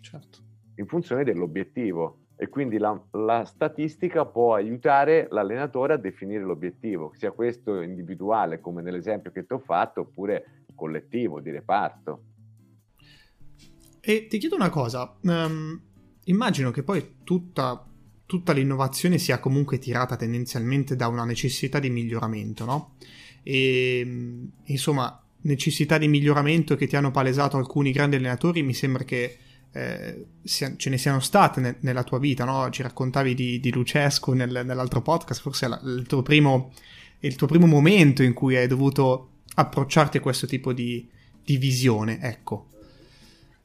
Certo. 0.00 0.38
In 0.76 0.86
funzione 0.86 1.24
dell'obiettivo 1.24 2.20
e 2.36 2.48
quindi 2.48 2.78
la, 2.78 2.98
la, 3.10 3.44
statistica 3.44 4.24
può 4.24 4.54
aiutare 4.54 5.28
l'allenatore 5.30 5.92
a 5.92 5.98
definire 5.98 6.42
l'obiettivo, 6.42 7.12
sia 7.14 7.32
questo 7.32 7.82
individuale 7.82 8.60
come 8.60 8.80
nell'esempio 8.80 9.30
che 9.30 9.44
ti 9.44 9.52
ho 9.52 9.58
fatto, 9.58 10.00
oppure 10.00 10.64
collettivo, 10.74 11.40
di 11.40 11.50
reparto. 11.50 12.22
E 14.00 14.26
ti 14.26 14.38
chiedo 14.38 14.54
una 14.54 14.70
cosa, 14.70 15.14
um, 15.22 15.87
immagino 16.28 16.70
che 16.70 16.82
poi 16.82 17.16
tutta, 17.24 17.84
tutta, 18.24 18.52
l'innovazione 18.52 19.18
sia 19.18 19.38
comunque 19.38 19.78
tirata 19.78 20.16
tendenzialmente 20.16 20.96
da 20.96 21.08
una 21.08 21.24
necessità 21.24 21.78
di 21.78 21.90
miglioramento, 21.90 22.64
no? 22.64 22.94
E 23.42 24.06
insomma, 24.64 25.22
necessità 25.42 25.98
di 25.98 26.08
miglioramento 26.08 26.76
che 26.76 26.86
ti 26.86 26.96
hanno 26.96 27.10
palesato 27.10 27.56
alcuni 27.56 27.92
grandi 27.92 28.16
allenatori, 28.16 28.62
mi 28.62 28.74
sembra 28.74 29.04
che 29.04 29.38
eh, 29.70 30.26
ce 30.44 30.90
ne 30.90 30.98
siano 30.98 31.20
state 31.20 31.60
ne, 31.60 31.76
nella 31.80 32.04
tua 32.04 32.18
vita, 32.18 32.44
no? 32.44 32.68
Ci 32.70 32.82
raccontavi 32.82 33.34
di, 33.34 33.60
di 33.60 33.72
Lucescu 33.72 34.32
nel, 34.32 34.62
nell'altro 34.64 35.02
podcast, 35.02 35.40
forse 35.40 35.68
la, 35.68 35.80
il, 35.84 36.04
tuo 36.06 36.22
primo, 36.22 36.72
il 37.20 37.36
tuo 37.36 37.46
primo 37.46 37.66
momento 37.66 38.22
in 38.22 38.34
cui 38.34 38.56
hai 38.56 38.66
dovuto 38.66 39.30
approcciarti 39.54 40.18
a 40.18 40.20
questo 40.20 40.46
tipo 40.46 40.72
di, 40.72 41.08
di 41.42 41.56
visione, 41.56 42.20
ecco. 42.20 42.66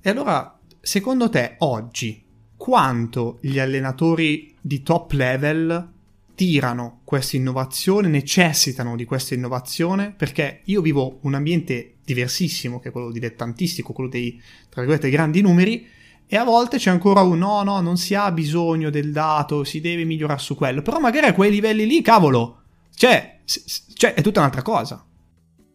E 0.02 0.10
allora, 0.10 0.60
secondo 0.82 1.30
te, 1.30 1.56
oggi, 1.60 2.23
quanto 2.64 3.40
gli 3.42 3.60
allenatori 3.60 4.56
di 4.62 4.84
top 4.84 5.12
level 5.12 5.90
tirano 6.34 7.02
questa 7.04 7.36
innovazione, 7.36 8.08
necessitano 8.08 8.96
di 8.96 9.04
questa 9.04 9.34
innovazione, 9.34 10.14
perché 10.16 10.62
io 10.64 10.80
vivo 10.80 11.18
un 11.24 11.34
ambiente 11.34 11.96
diversissimo, 12.06 12.80
che 12.80 12.88
è 12.88 12.92
quello 12.94 13.12
dilettantistico, 13.12 13.92
quello 13.92 14.10
dei, 14.10 14.42
tra 14.70 14.80
virgolette, 14.80 15.10
grandi 15.10 15.42
numeri, 15.42 15.86
e 16.26 16.38
a 16.38 16.46
volte 16.46 16.78
c'è 16.78 16.90
ancora 16.90 17.20
un 17.20 17.40
no, 17.40 17.64
no, 17.64 17.82
non 17.82 17.98
si 17.98 18.16
ha 18.16 18.32
bisogno 18.32 18.90
del 18.90 19.12
dato, 19.12 19.66
si 19.66 19.82
deve 19.82 20.06
migliorare 20.06 20.40
su 20.40 20.56
quello, 20.56 20.82
però 20.82 21.02
magari 21.02 21.28
a 21.28 21.34
quei 21.34 21.52
livelli 21.52 21.86
lì, 21.86 22.02
cavolo, 22.02 22.62
cioè, 22.96 23.40
cioè 23.44 24.14
è 24.14 24.22
tutta 24.22 24.40
un'altra 24.40 24.62
cosa. 24.62 25.04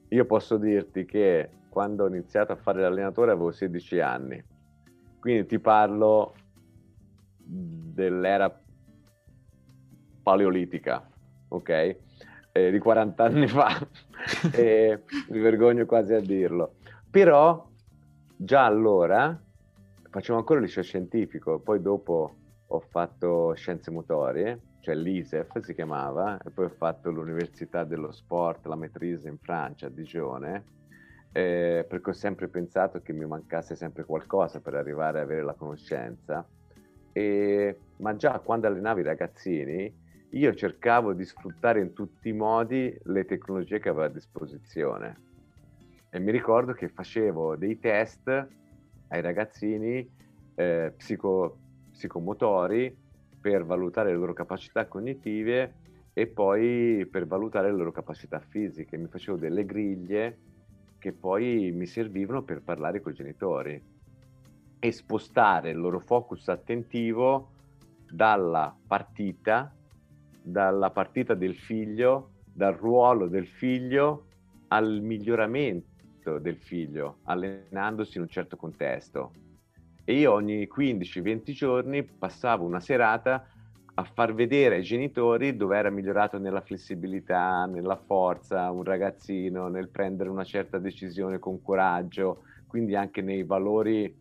Io 0.09 0.25
posso 0.25 0.57
dirti 0.57 1.05
che 1.05 1.51
quando 1.69 2.05
ho 2.05 2.09
iniziato 2.09 2.53
a 2.53 2.57
fare 2.57 2.81
l'allenatore 2.81 3.33
avevo 3.33 3.53
16 3.53 4.01
anni, 4.01 4.43
quindi 5.21 5.45
ti 5.45 5.59
parlo 5.59 6.33
dell'era 7.49 8.63
paleolitica, 10.23 11.09
ok? 11.49 11.97
Eh, 12.53 12.71
di 12.71 12.79
40 12.79 13.25
anni 13.25 13.47
fa, 13.47 13.79
e 14.53 15.03
mi 15.29 15.39
vergogno 15.39 15.87
quasi 15.87 16.13
a 16.13 16.21
dirlo. 16.21 16.75
Però 17.11 17.67
già 18.37 18.65
allora 18.65 19.41
facevo 20.11 20.39
ancora 20.39 20.61
il 20.61 20.67
liceo 20.67 20.83
scientifico, 20.83 21.61
poi 21.61 21.81
dopo 21.81 22.35
ho 22.67 22.81
fatto 22.81 23.55
scienze 23.55 23.91
motorie, 23.91 24.61
cioè 24.81 24.95
l'ISEF 24.95 25.59
si 25.61 25.75
chiamava, 25.75 26.39
e 26.39 26.51
poi 26.51 26.67
ho 26.67 26.71
fatto 26.71 27.11
l'Università 27.11 27.85
dello 27.85 28.13
Sport, 28.13 28.67
la 28.67 28.77
Metrise 28.77 29.29
in 29.29 29.39
Francia, 29.39 29.87
a 29.87 29.91
Digione, 29.91 30.65
eh, 31.33 31.87
perché 31.89 32.11
ho 32.11 32.15
sempre 32.15 32.49
pensato 32.49 33.01
che 33.01 33.13
mi 33.13 33.27
mancasse 33.27 33.75
sempre 33.75 34.05
qualcosa 34.05 34.61
per 34.61 34.75
arrivare 34.75 35.21
ad 35.21 35.25
avere 35.25 35.43
la 35.43 35.55
conoscenza. 35.55 36.47
E, 37.13 37.79
ma 37.97 38.17
già 38.17 38.39
quando 38.41 38.67
allenavo 38.67 39.01
i 39.01 39.05
ragazzini, 39.05 39.93
io 40.31 40.55
cercavo 40.55 41.15
di 41.15 41.25
sfruttare 41.25 41.81
in 41.81 41.93
tutti 41.93 42.29
i 42.29 42.33
modi 42.33 42.97
le 43.05 43.25
tecnologie 43.25 43.79
che 43.79 43.89
avevo 43.89 44.05
a 44.05 44.09
disposizione. 44.09 45.27
E 46.11 46.19
mi 46.21 46.31
ricordo 46.31 46.73
che 46.73 46.89
facevo 46.89 47.57
dei 47.57 47.79
test 47.79 48.29
ai 48.29 49.21
ragazzini 49.21 50.09
eh, 50.55 50.93
psico, 50.97 51.59
psicomotori 51.93 52.95
per 53.41 53.65
valutare 53.65 54.11
le 54.11 54.17
loro 54.17 54.33
capacità 54.33 54.87
cognitive 54.87 55.75
e 56.13 56.27
poi 56.27 57.07
per 57.11 57.27
valutare 57.27 57.71
le 57.71 57.77
loro 57.77 57.93
capacità 57.93 58.41
fisiche. 58.41 58.97
Mi 58.97 59.07
facevo 59.09 59.39
delle 59.39 59.65
griglie 59.65 60.39
che 60.99 61.13
poi 61.13 61.73
mi 61.73 61.87
servivano 61.87 62.43
per 62.43 62.63
parlare 62.63 63.01
con 63.01 63.13
i 63.13 63.15
genitori 63.15 63.97
e 64.79 64.93
spostare 64.93 65.71
il 65.71 65.79
loro 65.79 66.01
focus 66.01 66.49
attentivo 66.49 67.51
dalla 68.11 68.75
partita 68.87 69.73
dalla 70.49 70.91
partita 70.91 71.35
del 71.35 71.55
figlio, 71.55 72.31
dal 72.45 72.75
ruolo 72.75 73.29
del 73.29 73.47
figlio 73.47 74.25
al 74.69 75.01
miglioramento 75.03 76.39
del 76.39 76.57
figlio, 76.57 77.19
allenandosi 77.25 78.17
in 78.17 78.23
un 78.25 78.29
certo 78.29 78.57
contesto. 78.57 79.33
E 80.05 80.15
io 80.15 80.33
ogni 80.33 80.67
15-20 80.75 81.53
giorni 81.53 82.03
passavo 82.03 82.65
una 82.65 82.81
serata 82.81 83.47
a 83.95 84.05
far 84.05 84.33
vedere 84.33 84.77
ai 84.77 84.83
genitori 84.83 85.57
dove 85.57 85.77
era 85.77 85.91
migliorato 85.91 86.39
nella 86.39 86.61
flessibilità, 86.61 87.67
nella 87.67 87.97
forza, 87.97 88.71
un 88.71 88.85
ragazzino, 88.85 89.69
nel 89.69 89.89
prendere 89.89 90.31
una 90.31 90.45
certa 90.45 90.79
decisione 90.79 91.39
con 91.39 91.61
coraggio, 91.61 92.45
quindi 92.67 92.95
anche 92.95 93.21
nei 93.21 93.43
valori, 93.43 94.15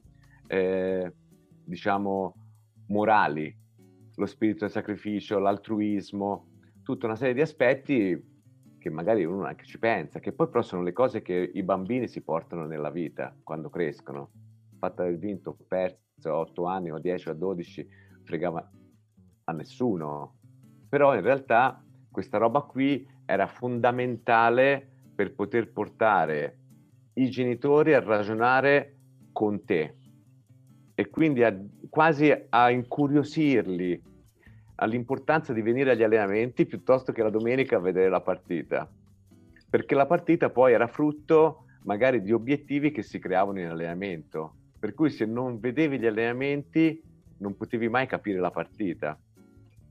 eh, 0.47 1.13
diciamo, 1.63 2.33
morali 2.87 3.55
lo 4.15 4.25
spirito 4.25 4.59
del 4.61 4.71
sacrificio, 4.71 5.37
l'altruismo, 5.39 6.47
tutta 6.81 7.05
una 7.05 7.15
serie 7.15 7.35
di 7.35 7.41
aspetti 7.41 8.35
che 8.79 8.89
magari 8.89 9.25
uno 9.25 9.45
anche 9.45 9.65
ci 9.65 9.77
pensa, 9.77 10.19
che 10.19 10.31
poi 10.31 10.47
però 10.47 10.61
sono 10.61 10.81
le 10.81 10.93
cose 10.93 11.21
che 11.21 11.51
i 11.53 11.63
bambini 11.63 12.07
si 12.07 12.21
portano 12.21 12.65
nella 12.65 12.89
vita 12.89 13.35
quando 13.43 13.69
crescono. 13.69 14.31
Fatta 14.79 15.03
aver 15.03 15.17
vinto, 15.17 15.57
perso 15.67 15.99
a 16.23 16.37
8 16.37 16.65
anni 16.65 16.91
o 16.91 16.99
10 16.99 17.29
o 17.29 17.33
12, 17.33 17.87
fregava 18.23 18.71
a 19.43 19.51
nessuno. 19.51 20.37
Però 20.89 21.13
in 21.13 21.21
realtà 21.21 21.83
questa 22.09 22.37
roba 22.37 22.61
qui 22.61 23.07
era 23.25 23.47
fondamentale 23.47 24.87
per 25.13 25.35
poter 25.35 25.71
portare 25.71 26.59
i 27.13 27.29
genitori 27.29 27.93
a 27.93 27.99
ragionare 27.99 28.95
con 29.31 29.65
te, 29.65 29.97
e 30.99 31.11
quindi 31.11 31.43
a, 31.43 31.55
quasi 31.91 32.33
a 32.49 32.71
incuriosirli 32.71 34.01
all'importanza 34.77 35.53
di 35.53 35.61
venire 35.61 35.91
agli 35.91 36.01
allenamenti 36.01 36.65
piuttosto 36.65 37.11
che 37.11 37.21
la 37.21 37.29
domenica 37.29 37.75
a 37.75 37.79
vedere 37.79 38.09
la 38.09 38.21
partita. 38.21 38.89
Perché 39.69 39.93
la 39.93 40.07
partita 40.07 40.49
poi 40.49 40.73
era 40.73 40.87
frutto 40.87 41.65
magari 41.83 42.23
di 42.23 42.31
obiettivi 42.31 42.89
che 42.89 43.03
si 43.03 43.19
creavano 43.19 43.59
in 43.59 43.67
allenamento. 43.67 44.55
Per 44.79 44.95
cui 44.95 45.11
se 45.11 45.25
non 45.25 45.59
vedevi 45.59 45.99
gli 45.99 46.07
allenamenti 46.07 46.99
non 47.37 47.55
potevi 47.55 47.89
mai 47.89 48.07
capire 48.07 48.39
la 48.39 48.49
partita. 48.49 49.15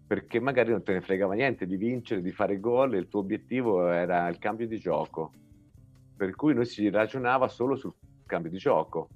Perché 0.09 0.41
magari 0.41 0.71
non 0.71 0.83
te 0.83 0.93
ne 0.93 1.03
fregava 1.03 1.35
niente 1.35 1.67
di 1.67 1.77
vincere, 1.77 2.21
di 2.21 2.33
fare 2.33 2.59
gol 2.59 2.95
e 2.95 2.99
il 2.99 3.07
tuo 3.07 3.21
obiettivo 3.21 3.89
era 3.89 4.27
il 4.27 4.39
cambio 4.39 4.67
di 4.67 4.81
gioco. 4.81 5.31
Per 6.17 6.35
cui 6.35 6.53
noi 6.53 6.67
si 6.67 6.91
ragionava 6.91 7.47
solo 7.47 7.77
sul 7.77 7.95
cambio 8.27 8.51
di 8.51 8.59
gioco 8.59 9.09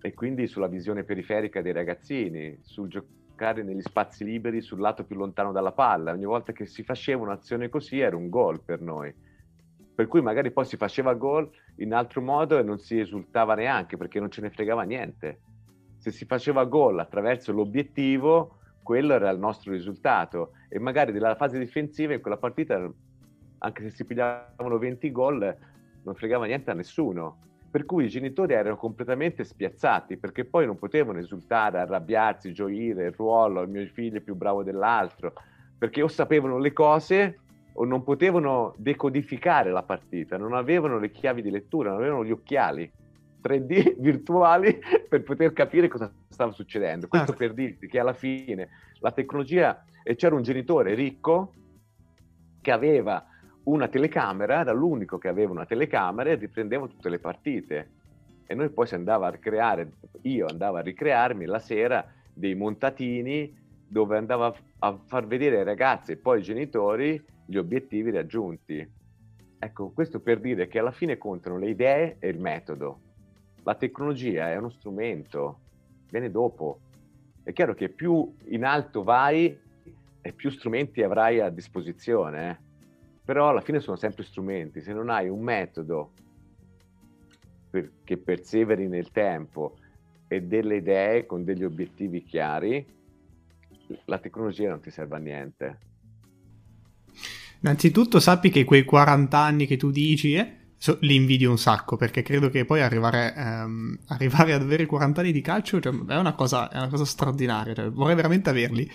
e 0.00 0.14
quindi 0.14 0.46
sulla 0.46 0.68
visione 0.68 1.04
periferica 1.04 1.60
dei 1.60 1.72
ragazzini, 1.72 2.58
sul 2.62 2.88
giocare 2.88 3.62
negli 3.62 3.82
spazi 3.82 4.24
liberi 4.24 4.60
sul 4.60 4.80
lato 4.80 5.04
più 5.04 5.16
lontano 5.16 5.52
dalla 5.52 5.72
palla. 5.72 6.12
Ogni 6.12 6.24
volta 6.24 6.52
che 6.52 6.66
si 6.66 6.82
faceva 6.82 7.22
un'azione 7.22 7.68
così 7.68 7.98
era 7.98 8.16
un 8.16 8.28
gol 8.28 8.62
per 8.62 8.80
noi. 8.80 9.12
Per 9.94 10.06
cui 10.06 10.22
magari 10.22 10.52
poi 10.52 10.64
si 10.64 10.76
faceva 10.76 11.14
gol 11.14 11.50
in 11.76 11.92
altro 11.92 12.20
modo 12.20 12.58
e 12.58 12.62
non 12.62 12.78
si 12.78 13.00
esultava 13.00 13.54
neanche 13.54 13.96
perché 13.96 14.20
non 14.20 14.30
ce 14.30 14.40
ne 14.40 14.50
fregava 14.50 14.82
niente. 14.82 15.40
Se 15.96 16.12
si 16.12 16.24
faceva 16.24 16.64
gol 16.64 17.00
attraverso 17.00 17.52
l'obiettivo, 17.52 18.58
quello 18.84 19.14
era 19.14 19.30
il 19.30 19.40
nostro 19.40 19.72
risultato. 19.72 20.52
E 20.68 20.78
magari 20.78 21.12
nella 21.12 21.34
fase 21.34 21.58
difensiva 21.58 22.14
in 22.14 22.20
quella 22.20 22.36
partita, 22.36 22.88
anche 23.58 23.82
se 23.82 23.90
si 23.90 24.04
pigliavano 24.04 24.78
20 24.78 25.10
gol, 25.10 25.56
non 26.04 26.14
fregava 26.14 26.46
niente 26.46 26.70
a 26.70 26.74
nessuno 26.74 27.46
per 27.70 27.84
cui 27.84 28.04
i 28.04 28.08
genitori 28.08 28.54
erano 28.54 28.76
completamente 28.76 29.44
spiazzati 29.44 30.16
perché 30.16 30.44
poi 30.44 30.66
non 30.66 30.78
potevano 30.78 31.18
esultare, 31.18 31.78
arrabbiarsi, 31.78 32.52
gioire, 32.52 33.06
il 33.06 33.12
ruolo, 33.12 33.62
il 33.62 33.68
mio 33.68 33.86
figlio 33.86 34.18
è 34.18 34.22
più 34.22 34.34
bravo 34.34 34.62
dell'altro, 34.62 35.32
perché 35.76 36.02
o 36.02 36.08
sapevano 36.08 36.58
le 36.58 36.72
cose 36.72 37.38
o 37.74 37.84
non 37.84 38.02
potevano 38.02 38.74
decodificare 38.76 39.70
la 39.70 39.82
partita, 39.82 40.36
non 40.36 40.54
avevano 40.54 40.98
le 40.98 41.10
chiavi 41.10 41.42
di 41.42 41.50
lettura, 41.50 41.90
non 41.90 42.00
avevano 42.00 42.24
gli 42.24 42.32
occhiali 42.32 42.90
3D 43.42 43.96
virtuali 44.00 44.78
per 45.08 45.22
poter 45.22 45.52
capire 45.52 45.88
cosa 45.88 46.10
stava 46.28 46.52
succedendo. 46.52 47.06
Questo 47.06 47.34
certo. 47.34 47.44
per 47.44 47.54
dirti 47.54 47.86
che 47.86 48.00
alla 48.00 48.14
fine 48.14 48.68
la 49.00 49.12
tecnologia, 49.12 49.84
e 50.02 50.16
c'era 50.16 50.34
un 50.34 50.42
genitore 50.42 50.94
ricco 50.94 51.52
che 52.60 52.72
aveva 52.72 53.24
una 53.68 53.88
telecamera, 53.88 54.60
era 54.60 54.72
l'unico 54.72 55.18
che 55.18 55.28
aveva 55.28 55.52
una 55.52 55.66
telecamera 55.66 56.30
e 56.30 56.36
riprendeva 56.36 56.86
tutte 56.86 57.08
le 57.08 57.18
partite. 57.18 57.90
e 58.50 58.54
noi 58.54 58.70
poi 58.70 58.86
si 58.86 58.94
andava 58.94 59.26
a 59.26 59.30
ricreare, 59.30 59.92
io 60.22 60.46
andavo 60.46 60.78
a 60.78 60.80
ricrearmi 60.80 61.44
la 61.44 61.58
sera 61.58 62.02
dei 62.32 62.54
montatini 62.54 63.54
dove 63.86 64.16
andavo 64.16 64.56
a 64.78 64.98
far 65.04 65.26
vedere 65.26 65.58
ai 65.58 65.64
ragazzi 65.64 66.12
e 66.12 66.16
poi 66.16 66.38
ai 66.38 66.42
genitori 66.42 67.22
gli 67.44 67.58
obiettivi 67.58 68.10
raggiunti. 68.10 68.90
Ecco, 69.58 69.90
questo 69.90 70.20
per 70.20 70.40
dire 70.40 70.66
che 70.66 70.78
alla 70.78 70.92
fine 70.92 71.18
contano 71.18 71.58
le 71.58 71.68
idee 71.68 72.16
e 72.20 72.28
il 72.28 72.40
metodo. 72.40 73.00
La 73.64 73.74
tecnologia 73.74 74.50
è 74.50 74.56
uno 74.56 74.70
strumento, 74.70 75.58
viene 76.10 76.30
dopo. 76.30 76.78
È 77.42 77.52
chiaro 77.52 77.74
che 77.74 77.90
più 77.90 78.34
in 78.46 78.64
alto 78.64 79.02
vai 79.02 79.58
e 80.22 80.32
più 80.32 80.48
strumenti 80.48 81.02
avrai 81.02 81.40
a 81.40 81.50
disposizione, 81.50 82.50
eh? 82.50 82.67
Però 83.28 83.50
alla 83.50 83.60
fine 83.60 83.80
sono 83.80 83.98
sempre 83.98 84.24
strumenti. 84.24 84.80
Se 84.80 84.94
non 84.94 85.10
hai 85.10 85.28
un 85.28 85.42
metodo 85.42 86.12
per, 87.68 87.92
che 88.02 88.16
perseveri 88.16 88.88
nel 88.88 89.10
tempo 89.10 89.76
e 90.26 90.40
delle 90.40 90.76
idee 90.76 91.26
con 91.26 91.44
degli 91.44 91.62
obiettivi 91.62 92.24
chiari, 92.24 92.86
la 94.06 94.18
tecnologia 94.18 94.70
non 94.70 94.80
ti 94.80 94.90
serve 94.90 95.16
a 95.16 95.18
niente. 95.18 95.78
Innanzitutto 97.60 98.18
sappi 98.18 98.48
che 98.48 98.64
quei 98.64 98.84
40 98.84 99.38
anni 99.38 99.66
che 99.66 99.76
tu 99.76 99.90
dici, 99.90 100.32
eh, 100.32 100.57
so, 100.78 100.96
li 101.00 101.16
invidio 101.16 101.50
un 101.50 101.58
sacco, 101.58 101.96
perché 101.96 102.22
credo 102.22 102.48
che 102.48 102.64
poi 102.64 102.80
arrivare, 102.80 103.34
ehm, 103.36 103.98
arrivare 104.06 104.54
ad 104.54 104.62
avere 104.62 104.86
40 104.86 105.20
anni 105.20 105.32
di 105.32 105.40
calcio 105.40 105.80
cioè, 105.80 105.92
è, 106.06 106.16
una 106.16 106.34
cosa, 106.34 106.70
è, 106.70 106.76
una 106.76 106.88
cosa, 106.88 107.04
straordinaria, 107.04 107.74
cioè, 107.74 107.90
vorrei 107.90 108.14
veramente 108.14 108.48
averli. 108.48 108.88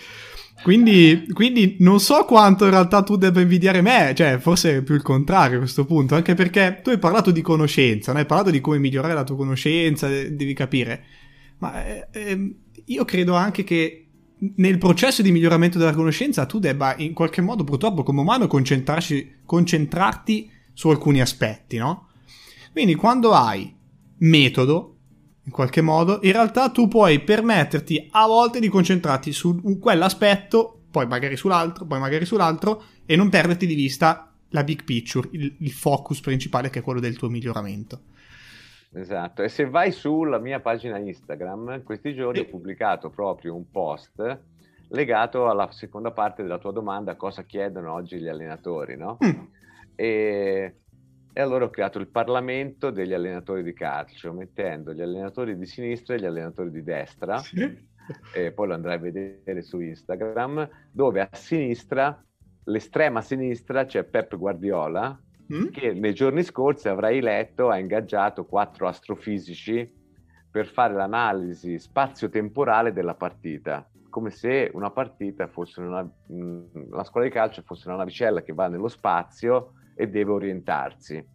Quindi, 0.61 1.25
quindi, 1.33 1.77
non 1.79 1.99
so 1.99 2.23
quanto 2.25 2.63
in 2.63 2.71
realtà 2.71 3.03
tu 3.03 3.17
debba 3.17 3.41
invidiare 3.41 3.81
me, 3.81 4.13
cioè 4.15 4.37
forse 4.37 4.77
è 4.77 4.81
più 4.81 4.95
il 4.95 5.01
contrario 5.01 5.57
a 5.57 5.61
questo 5.61 5.83
punto, 5.83 6.15
anche 6.15 6.35
perché 6.35 6.79
tu 6.81 6.89
hai 6.89 6.99
parlato 6.99 7.31
di 7.31 7.41
conoscenza, 7.41 8.13
no? 8.13 8.19
hai 8.19 8.25
parlato 8.25 8.49
di 8.49 8.61
come 8.61 8.77
migliorare 8.77 9.13
la 9.13 9.23
tua 9.23 9.35
conoscenza, 9.35 10.07
devi 10.07 10.53
capire, 10.53 11.03
ma 11.57 11.85
eh, 11.85 12.07
eh, 12.11 12.55
io 12.85 13.03
credo 13.03 13.33
anche 13.33 13.63
che 13.63 14.03
nel 14.55 14.77
processo 14.77 15.21
di 15.21 15.31
miglioramento 15.31 15.77
della 15.77 15.93
conoscenza 15.93 16.45
tu 16.45 16.59
debba 16.59 16.95
in 16.97 17.13
qualche 17.13 17.41
modo 17.41 17.63
purtroppo 17.63 18.03
come 18.03 18.21
umano 18.21 18.47
concentrarti 18.47 20.51
su 20.73 20.89
alcuni 20.89 21.21
aspetti, 21.21 21.77
no? 21.77 22.09
Quindi 22.71 22.95
quando 22.95 23.33
hai 23.33 23.73
metodo, 24.19 24.97
in 25.45 25.51
qualche 25.51 25.81
modo, 25.81 26.19
in 26.23 26.31
realtà 26.31 26.69
tu 26.69 26.87
puoi 26.87 27.19
permetterti 27.19 28.07
a 28.11 28.25
volte 28.25 28.59
di 28.59 28.69
concentrarti 28.69 29.31
su 29.31 29.77
quell'aspetto, 29.79 30.83
poi 30.89 31.05
magari 31.05 31.35
sull'altro, 31.35 31.85
poi 31.85 31.99
magari 31.99 32.25
sull'altro, 32.25 32.83
e 33.05 33.15
non 33.15 33.29
perderti 33.29 33.65
di 33.65 33.75
vista 33.75 34.31
la 34.49 34.63
big 34.63 34.83
picture, 34.83 35.27
il, 35.31 35.55
il 35.59 35.71
focus 35.71 36.21
principale 36.21 36.69
che 36.69 36.79
è 36.79 36.81
quello 36.81 36.99
del 36.99 37.17
tuo 37.17 37.29
miglioramento. 37.29 38.01
Esatto, 38.95 39.41
e 39.41 39.49
se 39.49 39.67
vai 39.67 39.91
sulla 39.91 40.37
mia 40.37 40.59
pagina 40.59 40.97
Instagram, 40.97 41.83
questi 41.83 42.13
giorni 42.13 42.39
ho 42.39 42.45
pubblicato 42.45 43.09
proprio 43.09 43.55
un 43.55 43.69
post 43.71 44.39
legato 44.89 45.49
alla 45.49 45.71
seconda 45.71 46.11
parte 46.11 46.43
della 46.43 46.59
tua 46.59 46.71
domanda, 46.71 47.15
cosa 47.15 47.43
chiedono 47.43 47.91
oggi 47.91 48.19
gli 48.19 48.27
allenatori, 48.27 48.95
no? 48.95 49.17
Mm. 49.23 49.29
E, 49.95 50.75
e, 51.33 51.41
allora 51.41 51.65
ho 51.65 51.69
creato 51.69 51.99
il 51.99 52.07
Parlamento 52.07 52.89
degli 52.89 53.13
allenatori 53.13 53.63
di 53.63 53.73
calcio, 53.73 54.33
mettendo 54.33 54.93
gli 54.93 55.01
allenatori 55.01 55.57
di 55.57 55.65
sinistra 55.65 56.15
e 56.15 56.19
gli 56.19 56.25
allenatori 56.25 56.71
di 56.71 56.83
destra, 56.83 57.37
sì. 57.37 57.87
e 58.33 58.51
poi 58.51 58.67
lo 58.67 58.73
andrai 58.73 58.95
a 58.95 58.99
vedere 58.99 59.61
su 59.61 59.79
Instagram, 59.79 60.69
dove 60.91 61.21
a 61.21 61.29
sinistra, 61.31 62.23
l'estrema 62.65 63.21
sinistra, 63.21 63.85
c'è 63.85 64.03
Pep 64.03 64.35
Guardiola, 64.37 65.19
mm? 65.53 65.67
che 65.69 65.93
nei 65.93 66.13
giorni 66.13 66.43
scorsi 66.43 66.87
avrai 66.87 67.21
letto 67.21 67.69
ha 67.69 67.77
ingaggiato 67.77 68.45
quattro 68.45 68.87
astrofisici 68.87 70.01
per 70.53 70.67
fare 70.67 70.93
l'analisi 70.93 71.79
spazio-temporale 71.79 72.93
della 72.93 73.15
partita, 73.15 73.89
come 74.13 74.29
se 74.29 74.69
una 74.75 74.91
partita 74.91 75.47
fosse 75.47 75.81
una, 75.81 76.07
la 76.91 77.03
scuola 77.03 77.25
di 77.25 77.33
calcio 77.33 77.63
fosse 77.65 77.87
una 77.87 77.97
navicella 77.97 78.43
che 78.43 78.53
va 78.53 78.67
nello 78.67 78.87
spazio 78.87 79.73
e 79.95 80.09
deve 80.09 80.31
orientarsi. 80.31 81.25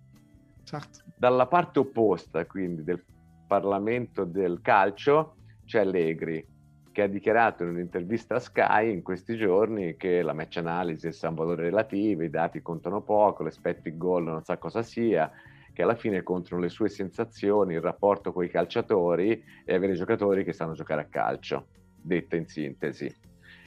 Certo. 0.62 0.98
Dalla 1.16 1.46
parte 1.46 1.78
opposta, 1.78 2.44
quindi, 2.46 2.84
del 2.84 3.02
Parlamento 3.46 4.24
del 4.24 4.60
calcio, 4.60 5.36
c'è 5.64 5.80
Allegri, 5.80 6.46
che 6.92 7.02
ha 7.02 7.06
dichiarato 7.06 7.62
in 7.62 7.70
un'intervista 7.70 8.34
a 8.34 8.40
Sky 8.40 8.92
in 8.92 9.02
questi 9.02 9.36
giorni 9.36 9.96
che 9.96 10.20
la 10.20 10.32
match 10.32 10.56
analysis 10.56 11.16
sa 11.16 11.28
un 11.28 11.36
valore 11.36 11.62
relativo, 11.62 12.24
i 12.24 12.30
dati 12.30 12.60
contano 12.60 13.02
poco, 13.02 13.44
l'espected 13.44 13.96
goal 13.96 14.24
non 14.24 14.42
sa 14.42 14.58
cosa 14.58 14.82
sia, 14.82 15.30
che 15.72 15.82
alla 15.84 15.94
fine 15.94 16.24
contano 16.24 16.60
le 16.60 16.68
sue 16.68 16.88
sensazioni, 16.88 17.74
il 17.74 17.80
rapporto 17.80 18.32
con 18.32 18.42
i 18.42 18.48
calciatori 18.48 19.40
e 19.64 19.74
avere 19.74 19.94
giocatori 19.94 20.42
che 20.42 20.52
sanno 20.52 20.72
giocare 20.72 21.02
a 21.02 21.06
calcio, 21.06 21.68
detta 21.94 22.34
in 22.34 22.48
sintesi, 22.48 23.14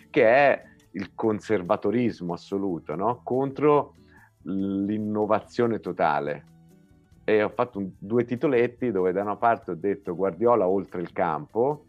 che 0.09 0.25
è 0.25 0.63
il 0.91 1.13
conservatorismo 1.15 2.33
assoluto, 2.33 2.95
no? 2.95 3.21
contro 3.23 3.95
l'innovazione 4.43 5.79
totale. 5.79 6.45
E 7.23 7.43
ho 7.43 7.49
fatto 7.49 7.79
un, 7.79 7.91
due 7.97 8.25
titoletti 8.25 8.91
dove 8.91 9.11
da 9.11 9.21
una 9.21 9.35
parte 9.35 9.71
ho 9.71 9.75
detto 9.75 10.15
Guardiola 10.15 10.67
oltre 10.67 11.01
il 11.01 11.11
campo 11.11 11.85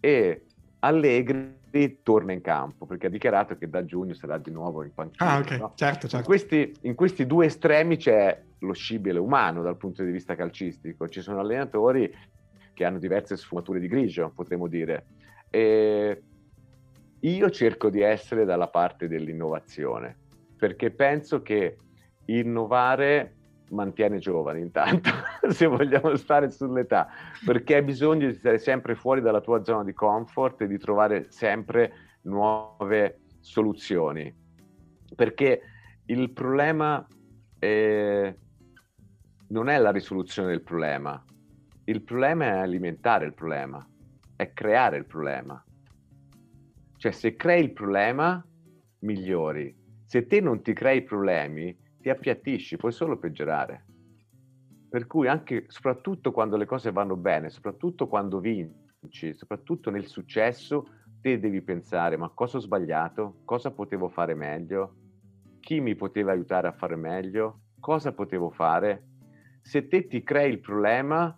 e 0.00 0.44
Allegri 0.80 2.00
torna 2.02 2.32
in 2.32 2.40
campo 2.40 2.84
perché 2.86 3.06
ha 3.06 3.10
dichiarato 3.10 3.56
che 3.56 3.70
da 3.70 3.84
giugno 3.84 4.14
sarà 4.14 4.38
di 4.38 4.50
nuovo 4.50 4.82
in 4.82 4.92
panchina. 4.92 5.30
Ah, 5.30 5.38
ok, 5.38 5.50
no? 5.52 5.72
certo, 5.76 6.08
certo. 6.08 6.16
In 6.16 6.24
questi, 6.24 6.74
in 6.82 6.94
questi, 6.94 7.26
due 7.26 7.46
estremi 7.46 7.96
c'è 7.96 8.42
lo 8.58 8.72
scibile 8.72 9.18
umano 9.18 9.62
dal 9.62 9.76
punto 9.76 10.02
di 10.02 10.10
vista 10.10 10.34
calcistico. 10.34 11.08
Ci 11.08 11.20
sono 11.20 11.40
allenatori 11.40 12.12
che 12.74 12.84
hanno 12.84 12.98
diverse 12.98 13.36
sfumature 13.36 13.78
di 13.78 13.86
grigio, 13.86 14.32
potremmo 14.34 14.66
dire. 14.66 15.06
E 15.48 16.22
io 17.20 17.50
cerco 17.50 17.88
di 17.88 18.00
essere 18.00 18.44
dalla 18.44 18.68
parte 18.68 19.06
dell'innovazione 19.06 20.16
perché 20.62 20.92
penso 20.92 21.42
che 21.42 21.76
innovare 22.26 23.36
mantiene 23.72 24.18
giovane 24.18 24.60
intanto, 24.60 25.10
se 25.48 25.66
vogliamo 25.66 26.14
stare 26.16 26.50
sull'età, 26.50 27.08
perché 27.44 27.76
hai 27.76 27.82
bisogno 27.82 28.28
di 28.28 28.34
stare 28.34 28.58
sempre 28.58 28.94
fuori 28.94 29.20
dalla 29.20 29.40
tua 29.40 29.64
zona 29.64 29.84
di 29.84 29.92
comfort 29.92 30.62
e 30.62 30.66
di 30.66 30.78
trovare 30.78 31.30
sempre 31.30 31.92
nuove 32.22 33.20
soluzioni. 33.40 34.34
Perché 35.14 35.60
il 36.06 36.30
problema 36.30 37.06
è... 37.58 38.34
non 39.48 39.68
è 39.68 39.78
la 39.78 39.90
risoluzione 39.90 40.48
del 40.48 40.62
problema, 40.62 41.22
il 41.84 42.02
problema 42.02 42.44
è 42.44 42.58
alimentare 42.58 43.26
il 43.26 43.34
problema, 43.34 43.86
è 44.36 44.52
creare 44.52 44.96
il 44.98 45.06
problema. 45.06 45.62
Cioè 46.96 47.10
se 47.10 47.34
crei 47.34 47.64
il 47.64 47.72
problema, 47.72 48.44
migliori. 49.00 49.74
Se 50.04 50.26
te 50.26 50.40
non 50.40 50.62
ti 50.62 50.72
crei 50.72 51.02
problemi, 51.02 51.76
ti 52.02 52.10
appiattisci, 52.10 52.76
puoi 52.76 52.92
solo 52.92 53.16
peggiorare. 53.16 53.86
Per 54.90 55.06
cui 55.06 55.28
anche, 55.28 55.64
soprattutto 55.68 56.32
quando 56.32 56.58
le 56.58 56.66
cose 56.66 56.92
vanno 56.92 57.16
bene, 57.16 57.48
soprattutto 57.48 58.08
quando 58.08 58.40
vinci, 58.40 59.32
soprattutto 59.32 59.90
nel 59.90 60.06
successo, 60.06 60.86
te 61.22 61.38
devi 61.38 61.62
pensare, 61.62 62.18
ma 62.18 62.28
cosa 62.28 62.58
ho 62.58 62.60
sbagliato? 62.60 63.40
Cosa 63.44 63.70
potevo 63.70 64.08
fare 64.08 64.34
meglio? 64.34 64.96
Chi 65.60 65.80
mi 65.80 65.94
poteva 65.94 66.32
aiutare 66.32 66.68
a 66.68 66.72
fare 66.72 66.96
meglio? 66.96 67.60
Cosa 67.80 68.12
potevo 68.12 68.50
fare? 68.50 69.04
Se 69.62 69.86
te 69.86 70.08
ti 70.08 70.22
crei 70.22 70.50
il 70.50 70.60
problema, 70.60 71.34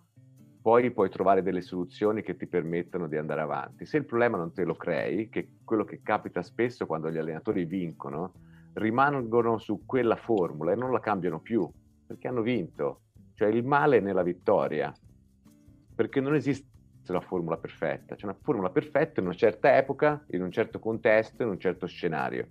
poi 0.61 0.91
puoi 0.91 1.09
trovare 1.09 1.43
delle 1.43 1.61
soluzioni 1.61 2.23
che 2.23 2.35
ti 2.35 2.47
permettono 2.47 3.07
di 3.07 3.17
andare 3.17 3.41
avanti. 3.41 3.85
Se 3.85 3.97
il 3.97 4.05
problema 4.05 4.37
non 4.37 4.51
te 4.51 4.63
lo 4.63 4.73
crei, 4.73 5.29
che 5.29 5.39
è 5.39 5.47
quello 5.63 5.85
che 5.85 6.01
capita 6.01 6.41
spesso 6.41 6.87
quando 6.87 7.11
gli 7.11 7.17
allenatori 7.17 7.65
vincono, 7.65 8.33
rimangono 8.75 9.57
su 9.57 9.85
quella 9.85 10.15
formula 10.15 10.71
e 10.71 10.75
non 10.75 10.91
la 10.91 10.99
cambiano 10.99 11.39
più 11.39 11.69
perché 12.05 12.27
hanno 12.27 12.41
vinto. 12.41 13.01
Cioè 13.33 13.49
il 13.49 13.65
male 13.65 13.97
è 13.97 13.99
nella 13.99 14.23
vittoria, 14.23 14.93
perché 15.93 16.21
non 16.21 16.35
esiste 16.35 16.67
la 17.07 17.21
formula 17.21 17.57
perfetta, 17.57 18.15
c'è 18.15 18.25
una 18.25 18.37
formula 18.41 18.69
perfetta 18.69 19.19
in 19.19 19.27
una 19.27 19.35
certa 19.35 19.75
epoca, 19.77 20.23
in 20.29 20.41
un 20.41 20.51
certo 20.51 20.79
contesto, 20.79 21.43
in 21.43 21.49
un 21.49 21.59
certo 21.59 21.85
scenario. 21.85 22.47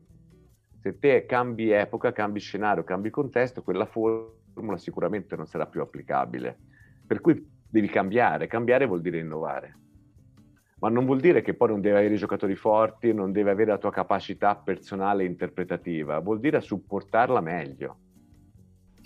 Se 0.81 0.99
te 0.99 1.25
cambi 1.25 1.71
epoca, 1.71 2.13
cambi 2.13 2.41
scenario, 2.41 2.85
cambi 2.85 3.11
contesto, 3.11 3.63
quella 3.63 3.87
formula 3.87 4.77
sicuramente 4.77 5.37
non 5.37 5.47
sarà 5.47 5.67
più 5.67 5.81
applicabile. 5.81 6.59
Per 7.07 7.21
cui 7.21 7.43
devi 7.69 7.89
cambiare, 7.89 8.47
cambiare 8.47 8.87
vuol 8.87 9.01
dire 9.01 9.19
innovare 9.19 9.79
ma 10.85 10.91
non 10.91 11.07
vuol 11.07 11.19
dire 11.19 11.41
che 11.41 11.55
poi 11.55 11.69
non 11.69 11.81
devi 11.81 11.97
avere 11.97 12.13
i 12.13 12.19
giocatori 12.19 12.55
forti, 12.57 13.15
non 13.15 13.33
devi 13.33 13.49
avere 13.49 13.71
la 13.71 13.79
tua 13.79 13.91
capacità 13.91 14.55
personale 14.55 15.23
e 15.23 15.27
interpretativa, 15.27 16.19
vuol 16.19 16.41
dire 16.41 16.61
supportarla 16.61 17.41
meglio. 17.41 17.97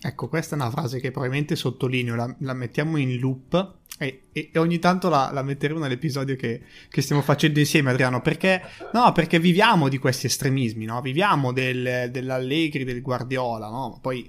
Ecco, 0.01 0.27
questa 0.27 0.57
è 0.57 0.59
una 0.59 0.71
frase 0.71 0.99
che 0.99 1.13
probabilmente 1.13 1.55
sottolineo, 1.55 2.17
la, 2.17 2.35
la 2.41 2.53
mettiamo 2.53 2.97
in 2.97 3.21
loop 3.21 3.77
e, 3.97 4.23
e, 4.33 4.51
e 4.53 4.59
ogni 4.59 4.81
tanto 4.81 5.09
la, 5.09 5.31
la, 5.33 5.45
metteremo 5.45 5.79
nell'episodio 5.79 6.35
che, 6.35 6.63
che, 6.89 7.01
stiamo 7.01 7.23
facendo 7.23 7.61
insieme, 7.61 7.91
Adriano, 7.91 8.23
perché, 8.23 8.61
no, 8.93 9.13
perché 9.13 9.39
viviamo 9.39 9.89
di 9.89 9.99
questi 9.99 10.27
estremismi, 10.27 10.85
no? 10.85 11.01
viviamo 11.01 11.53
del, 11.53 12.09
dell'Allegri, 12.11 12.83
del 12.83 13.03
Guardiola, 13.03 13.69
no? 13.69 14.01
poi 14.03 14.29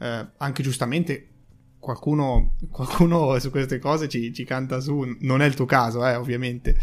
eh, 0.00 0.26
anche 0.36 0.62
giustamente 0.62 1.29
qualcuno, 1.80 2.52
qualcuno 2.70 3.36
su 3.38 3.50
queste 3.50 3.78
cose 3.78 4.08
ci, 4.08 4.32
ci, 4.32 4.44
canta 4.44 4.78
su, 4.78 5.16
non 5.20 5.42
è 5.42 5.46
il 5.46 5.54
tuo 5.54 5.64
caso, 5.64 6.06
eh, 6.06 6.14
ovviamente. 6.14 6.76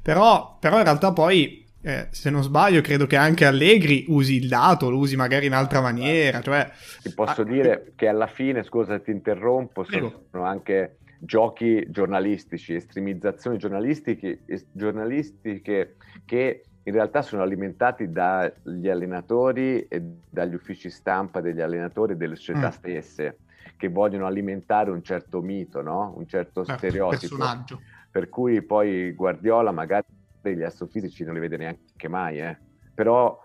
Però, 0.00 0.58
però 0.60 0.78
in 0.78 0.84
realtà 0.84 1.12
poi, 1.12 1.66
eh, 1.80 2.06
se 2.10 2.30
non 2.30 2.42
sbaglio, 2.42 2.80
credo 2.82 3.06
che 3.06 3.16
anche 3.16 3.44
Allegri 3.44 4.04
usi 4.08 4.36
il 4.36 4.48
dato, 4.48 4.90
lo 4.90 4.98
usi 4.98 5.16
magari 5.16 5.46
in 5.46 5.54
altra 5.54 5.80
maniera. 5.80 6.40
Cioè, 6.40 6.70
ti 7.02 7.12
posso 7.14 7.40
ah, 7.40 7.44
dire 7.44 7.92
che 7.96 8.06
alla 8.06 8.28
fine, 8.28 8.62
scusa 8.62 9.00
ti 9.00 9.10
interrompo, 9.10 9.82
prego. 9.82 10.26
sono 10.30 10.44
anche 10.44 10.98
giochi 11.18 11.84
giornalistici, 11.88 12.74
estremizzazioni 12.74 13.56
giornalistiche, 13.56 14.40
giornalistiche 14.72 15.96
che 16.24 16.64
in 16.84 16.92
realtà 16.92 17.22
sono 17.22 17.42
alimentati 17.42 18.10
dagli 18.10 18.88
allenatori 18.88 19.86
e 19.86 20.02
dagli 20.28 20.54
uffici 20.54 20.90
stampa 20.90 21.40
degli 21.40 21.60
allenatori 21.60 22.12
e 22.12 22.16
delle 22.16 22.34
società 22.34 22.66
mm. 22.66 22.70
stesse 22.70 23.36
che 23.82 23.88
vogliono 23.88 24.26
alimentare 24.26 24.92
un 24.92 25.02
certo 25.02 25.42
mito, 25.42 25.82
no? 25.82 26.14
un 26.16 26.28
certo 26.28 26.60
eh, 26.60 26.76
stereotipo. 26.76 27.34
Personaggio. 27.36 27.80
Per 28.12 28.28
cui 28.28 28.62
poi 28.62 29.10
Guardiola 29.10 29.72
magari 29.72 30.04
gli 30.40 30.62
astrofisici 30.62 31.24
non 31.24 31.34
li 31.34 31.40
vede 31.40 31.56
neanche 31.56 32.06
mai, 32.06 32.38
eh? 32.38 32.56
però 32.94 33.36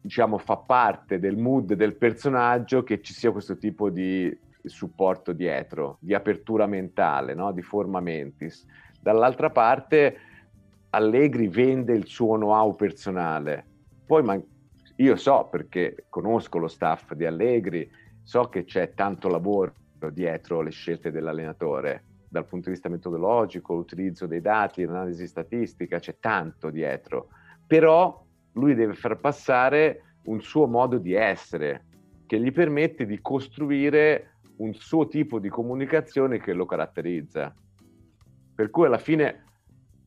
diciamo 0.00 0.36
fa 0.38 0.56
parte 0.56 1.20
del 1.20 1.36
mood 1.36 1.74
del 1.74 1.94
personaggio 1.94 2.82
che 2.82 3.00
ci 3.00 3.12
sia 3.12 3.30
questo 3.30 3.56
tipo 3.56 3.88
di 3.88 4.36
supporto 4.64 5.32
dietro, 5.32 5.98
di 6.00 6.12
apertura 6.12 6.66
mentale, 6.66 7.34
no? 7.34 7.52
di 7.52 7.62
forma 7.62 8.00
mentis. 8.00 8.66
Dall'altra 9.00 9.50
parte 9.50 10.16
Allegri 10.90 11.46
vende 11.46 11.92
il 11.92 12.06
suo 12.06 12.34
know-how 12.34 12.74
personale. 12.74 13.64
Poi 14.04 14.24
man- 14.24 14.44
io 14.96 15.14
so 15.14 15.46
perché 15.48 16.06
conosco 16.08 16.58
lo 16.58 16.66
staff 16.66 17.12
di 17.12 17.24
Allegri, 17.24 17.88
so 18.28 18.50
che 18.50 18.64
c'è 18.64 18.92
tanto 18.92 19.30
lavoro 19.30 19.72
dietro 20.12 20.60
le 20.60 20.68
scelte 20.68 21.10
dell'allenatore, 21.10 22.04
dal 22.28 22.44
punto 22.44 22.66
di 22.66 22.72
vista 22.72 22.90
metodologico, 22.90 23.74
l'utilizzo 23.74 24.26
dei 24.26 24.42
dati, 24.42 24.84
l'analisi 24.84 25.26
statistica, 25.26 25.98
c'è 25.98 26.18
tanto 26.20 26.68
dietro. 26.68 27.28
Però 27.66 28.22
lui 28.52 28.74
deve 28.74 28.92
far 28.92 29.16
passare 29.16 30.18
un 30.24 30.42
suo 30.42 30.66
modo 30.66 30.98
di 30.98 31.14
essere 31.14 31.86
che 32.26 32.38
gli 32.38 32.52
permette 32.52 33.06
di 33.06 33.18
costruire 33.22 34.34
un 34.56 34.74
suo 34.74 35.08
tipo 35.08 35.38
di 35.38 35.48
comunicazione 35.48 36.38
che 36.38 36.52
lo 36.52 36.66
caratterizza. 36.66 37.54
Per 38.54 38.68
cui 38.68 38.84
alla 38.84 38.98
fine 38.98 39.44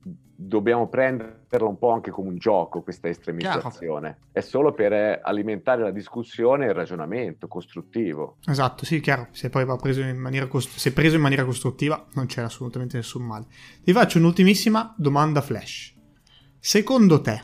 dobbiamo 0.04 0.88
prenderla 0.88 1.68
un 1.68 1.78
po' 1.78 1.92
anche 1.92 2.10
come 2.10 2.30
un 2.30 2.38
gioco 2.38 2.82
questa 2.82 3.08
estremizzazione. 3.08 4.18
Chiaro. 4.18 4.30
È 4.32 4.42
solo 4.42 4.74
per 4.74 5.20
alimentare 5.22 5.84
la 5.84 5.92
discussione 5.92 6.66
e 6.66 6.70
il 6.70 6.74
ragionamento 6.74 7.48
costruttivo. 7.48 8.38
Esatto, 8.46 8.84
sì, 8.86 9.00
chiaro. 9.00 9.28
Se 9.32 9.50
poi 9.50 9.66
va 9.66 9.76
preso 9.76 10.02
in 10.02 10.18
maniera, 10.18 10.48
cost- 10.48 10.78
se 10.78 10.94
preso 10.94 11.16
in 11.16 11.22
maniera 11.22 11.46
costruttiva 11.46 12.08
non 12.14 12.26
c'è 12.26 12.42
assolutamente 12.42 12.98
nessun 12.98 13.24
male. 13.24 13.46
Ti 13.84 13.94
faccio 13.94 14.18
un'ultimissima 14.18 14.96
domanda 14.98 15.42
flash. 15.42 15.94
Secondo 16.60 17.22
te, 17.22 17.42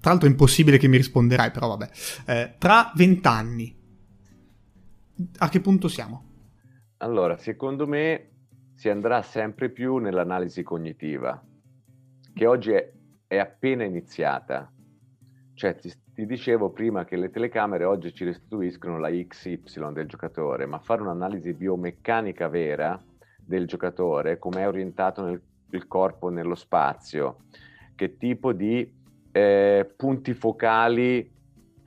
tra 0.00 0.10
l'altro 0.10 0.26
è 0.26 0.30
impossibile 0.30 0.78
che 0.78 0.88
mi 0.88 0.96
risponderai, 0.96 1.50
però 1.50 1.68
vabbè, 1.68 1.90
eh, 2.26 2.54
tra 2.58 2.92
vent'anni, 2.94 3.78
a 5.38 5.48
che 5.48 5.60
punto 5.60 5.88
siamo? 5.88 6.24
Allora, 6.98 7.36
secondo 7.36 7.86
me 7.86 8.28
si 8.74 8.88
andrà 8.88 9.20
sempre 9.22 9.70
più 9.70 9.96
nell'analisi 9.96 10.62
cognitiva 10.62 11.42
che 12.40 12.46
oggi 12.46 12.72
è, 12.72 12.90
è 13.26 13.36
appena 13.36 13.84
iniziata. 13.84 14.72
Cioè, 15.52 15.76
ti, 15.76 15.92
ti, 16.14 16.24
dicevo 16.24 16.70
prima 16.70 17.04
che 17.04 17.16
le 17.16 17.28
telecamere 17.28 17.84
oggi 17.84 18.14
ci 18.14 18.24
restituiscono 18.24 18.98
la 18.98 19.10
XY 19.10 19.92
del 19.92 20.06
giocatore, 20.06 20.64
ma 20.64 20.78
fare 20.78 21.02
un'analisi 21.02 21.52
biomeccanica 21.52 22.48
vera 22.48 22.98
del 23.36 23.66
giocatore, 23.66 24.38
come 24.38 24.62
è 24.62 24.66
orientato 24.66 25.22
nel, 25.22 25.38
il 25.72 25.86
corpo 25.86 26.30
nello 26.30 26.54
spazio, 26.54 27.40
che 27.94 28.16
tipo 28.16 28.54
di 28.54 28.90
eh, 29.32 29.92
punti 29.94 30.32
focali 30.32 31.30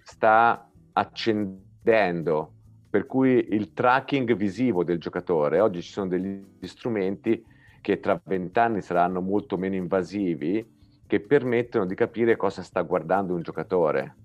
sta 0.03 0.69
accendendo, 0.91 2.53
per 2.91 3.07
cui 3.07 3.47
il 3.55 3.73
tracking 3.73 4.35
visivo 4.35 4.83
del 4.83 4.99
giocatore, 4.99 5.59
oggi 5.59 5.81
ci 5.81 5.91
sono 5.91 6.09
degli 6.09 6.45
strumenti 6.61 7.43
che 7.83 7.99
tra 7.99 8.19
vent'anni 8.23 8.81
saranno 8.81 9.19
molto 9.19 9.57
meno 9.57 9.75
invasivi, 9.75 10.65
che 11.05 11.19
permettono 11.19 11.85
di 11.85 11.95
capire 11.95 12.37
cosa 12.37 12.63
sta 12.63 12.81
guardando 12.81 13.33
un 13.33 13.41
giocatore. 13.41 14.15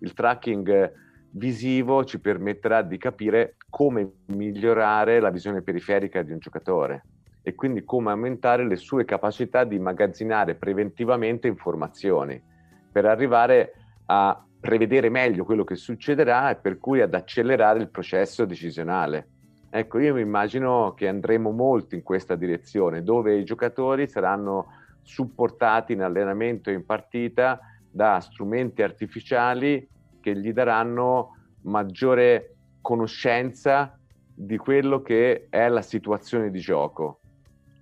Il 0.00 0.14
tracking 0.14 0.92
visivo 1.30 2.04
ci 2.04 2.20
permetterà 2.20 2.82
di 2.82 2.98
capire 2.98 3.54
come 3.70 4.14
migliorare 4.26 5.20
la 5.20 5.30
visione 5.30 5.62
periferica 5.62 6.22
di 6.22 6.32
un 6.32 6.38
giocatore 6.38 7.04
e 7.40 7.54
quindi 7.54 7.84
come 7.84 8.10
aumentare 8.10 8.66
le 8.66 8.74
sue 8.74 9.04
capacità 9.04 9.62
di 9.62 9.76
immagazzinare 9.76 10.56
preventivamente 10.56 11.46
informazioni 11.46 12.42
per 12.90 13.04
arrivare 13.04 13.74
a 14.06 14.44
prevedere 14.58 15.08
meglio 15.08 15.44
quello 15.44 15.62
che 15.62 15.76
succederà 15.76 16.50
e 16.50 16.56
per 16.56 16.78
cui 16.78 17.00
ad 17.00 17.14
accelerare 17.14 17.78
il 17.78 17.90
processo 17.90 18.44
decisionale. 18.44 19.28
Ecco, 19.76 19.98
io 19.98 20.14
mi 20.14 20.20
immagino 20.20 20.94
che 20.96 21.08
andremo 21.08 21.50
molto 21.50 21.96
in 21.96 22.04
questa 22.04 22.36
direzione, 22.36 23.02
dove 23.02 23.34
i 23.34 23.42
giocatori 23.42 24.06
saranno 24.06 24.68
supportati 25.02 25.94
in 25.94 26.02
allenamento 26.02 26.70
e 26.70 26.74
in 26.74 26.86
partita 26.86 27.58
da 27.90 28.20
strumenti 28.20 28.82
artificiali 28.82 29.84
che 30.20 30.36
gli 30.36 30.52
daranno 30.52 31.30
maggiore 31.62 32.54
conoscenza 32.80 33.98
di 34.32 34.56
quello 34.58 35.02
che 35.02 35.48
è 35.50 35.68
la 35.68 35.82
situazione 35.82 36.52
di 36.52 36.60
gioco 36.60 37.18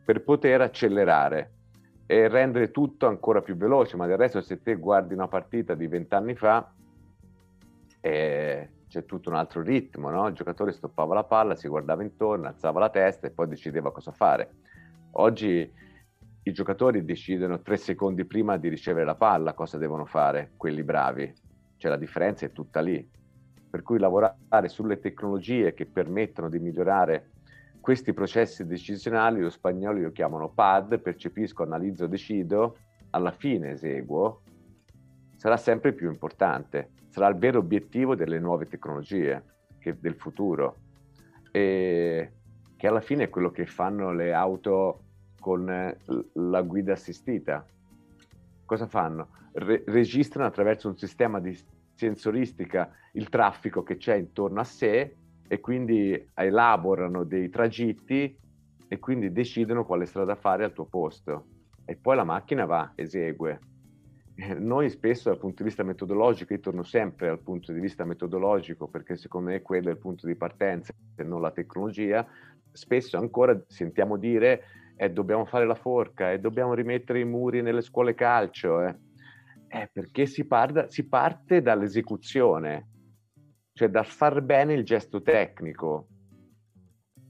per 0.02 0.24
poter 0.24 0.62
accelerare 0.62 1.52
e 2.06 2.26
rendere 2.26 2.70
tutto 2.70 3.06
ancora 3.06 3.42
più 3.42 3.54
veloce. 3.54 3.98
Ma 3.98 4.06
del 4.06 4.16
resto, 4.16 4.40
se 4.40 4.62
te 4.62 4.76
guardi 4.76 5.12
una 5.12 5.28
partita 5.28 5.74
di 5.74 5.86
vent'anni 5.88 6.36
fa, 6.36 6.72
eh, 8.00 8.70
c'è 8.92 9.06
tutto 9.06 9.30
un 9.30 9.36
altro 9.36 9.62
ritmo, 9.62 10.10
no? 10.10 10.26
il 10.26 10.34
giocatore 10.34 10.70
stoppava 10.70 11.14
la 11.14 11.24
palla, 11.24 11.54
si 11.54 11.66
guardava 11.66 12.02
intorno, 12.02 12.46
alzava 12.46 12.78
la 12.78 12.90
testa 12.90 13.26
e 13.26 13.30
poi 13.30 13.48
decideva 13.48 13.90
cosa 13.90 14.12
fare. 14.12 14.50
Oggi 15.12 15.72
i 16.42 16.52
giocatori 16.52 17.02
decidono 17.02 17.62
tre 17.62 17.78
secondi 17.78 18.26
prima 18.26 18.58
di 18.58 18.68
ricevere 18.68 19.06
la 19.06 19.14
palla 19.14 19.54
cosa 19.54 19.78
devono 19.78 20.04
fare, 20.04 20.52
quelli 20.58 20.82
bravi, 20.82 21.32
cioè 21.78 21.90
la 21.90 21.96
differenza 21.96 22.44
è 22.44 22.52
tutta 22.52 22.82
lì. 22.82 23.08
Per 23.70 23.80
cui 23.80 23.98
lavorare 23.98 24.68
sulle 24.68 24.98
tecnologie 24.98 25.72
che 25.72 25.86
permettono 25.86 26.50
di 26.50 26.58
migliorare 26.58 27.30
questi 27.80 28.12
processi 28.12 28.66
decisionali, 28.66 29.40
lo 29.40 29.48
spagnolo 29.48 30.02
lo 30.02 30.12
chiamano 30.12 30.50
PAD, 30.50 31.00
percepisco, 31.00 31.62
analizzo, 31.62 32.06
decido, 32.06 32.76
alla 33.08 33.32
fine 33.32 33.70
eseguo, 33.70 34.42
sarà 35.36 35.56
sempre 35.56 35.94
più 35.94 36.10
importante 36.10 36.90
sarà 37.12 37.28
il 37.28 37.36
vero 37.36 37.58
obiettivo 37.58 38.14
delle 38.14 38.38
nuove 38.38 38.66
tecnologie 38.66 39.42
che, 39.78 39.98
del 40.00 40.14
futuro 40.14 40.76
e 41.50 42.32
che 42.74 42.86
alla 42.86 43.02
fine 43.02 43.24
è 43.24 43.28
quello 43.28 43.50
che 43.50 43.66
fanno 43.66 44.14
le 44.14 44.32
auto 44.32 45.02
con 45.38 45.66
la 46.32 46.62
guida 46.62 46.94
assistita. 46.94 47.66
Cosa 48.64 48.86
fanno? 48.86 49.28
Re- 49.52 49.84
registrano 49.88 50.48
attraverso 50.48 50.88
un 50.88 50.96
sistema 50.96 51.38
di 51.38 51.54
sensoristica 51.94 52.90
il 53.12 53.28
traffico 53.28 53.82
che 53.82 53.98
c'è 53.98 54.14
intorno 54.14 54.60
a 54.60 54.64
sé 54.64 55.14
e 55.46 55.60
quindi 55.60 56.30
elaborano 56.32 57.24
dei 57.24 57.50
tragitti 57.50 58.34
e 58.88 58.98
quindi 58.98 59.32
decidono 59.32 59.84
quale 59.84 60.06
strada 60.06 60.34
fare 60.34 60.64
al 60.64 60.72
tuo 60.72 60.86
posto. 60.86 61.44
E 61.84 61.94
poi 61.96 62.16
la 62.16 62.24
macchina 62.24 62.64
va, 62.64 62.92
esegue 62.94 63.58
noi 64.58 64.88
spesso 64.88 65.28
dal 65.28 65.38
punto 65.38 65.62
di 65.62 65.68
vista 65.68 65.82
metodologico, 65.82 66.52
io 66.52 66.60
torno 66.60 66.82
sempre 66.82 67.28
al 67.28 67.40
punto 67.40 67.72
di 67.72 67.80
vista 67.80 68.04
metodologico 68.04 68.88
perché 68.88 69.16
secondo 69.16 69.50
me 69.50 69.62
quello 69.62 69.88
è 69.88 69.92
il 69.92 69.98
punto 69.98 70.26
di 70.26 70.34
partenza 70.34 70.92
e 71.16 71.22
non 71.22 71.40
la 71.40 71.50
tecnologia, 71.50 72.26
spesso 72.72 73.18
ancora 73.18 73.62
sentiamo 73.66 74.16
dire 74.16 74.62
eh, 74.96 75.10
dobbiamo 75.10 75.44
fare 75.44 75.66
la 75.66 75.74
forca 75.74 76.30
e 76.30 76.34
eh, 76.34 76.40
dobbiamo 76.40 76.74
rimettere 76.74 77.20
i 77.20 77.24
muri 77.24 77.60
nelle 77.62 77.82
scuole 77.82 78.14
calcio, 78.14 78.82
eh. 78.82 78.96
Eh, 79.68 79.88
perché 79.90 80.26
si, 80.26 80.46
parla, 80.46 80.90
si 80.90 81.08
parte 81.08 81.62
dall'esecuzione, 81.62 82.88
cioè 83.72 83.88
dal 83.88 84.04
far 84.04 84.42
bene 84.42 84.74
il 84.74 84.84
gesto 84.84 85.22
tecnico, 85.22 86.08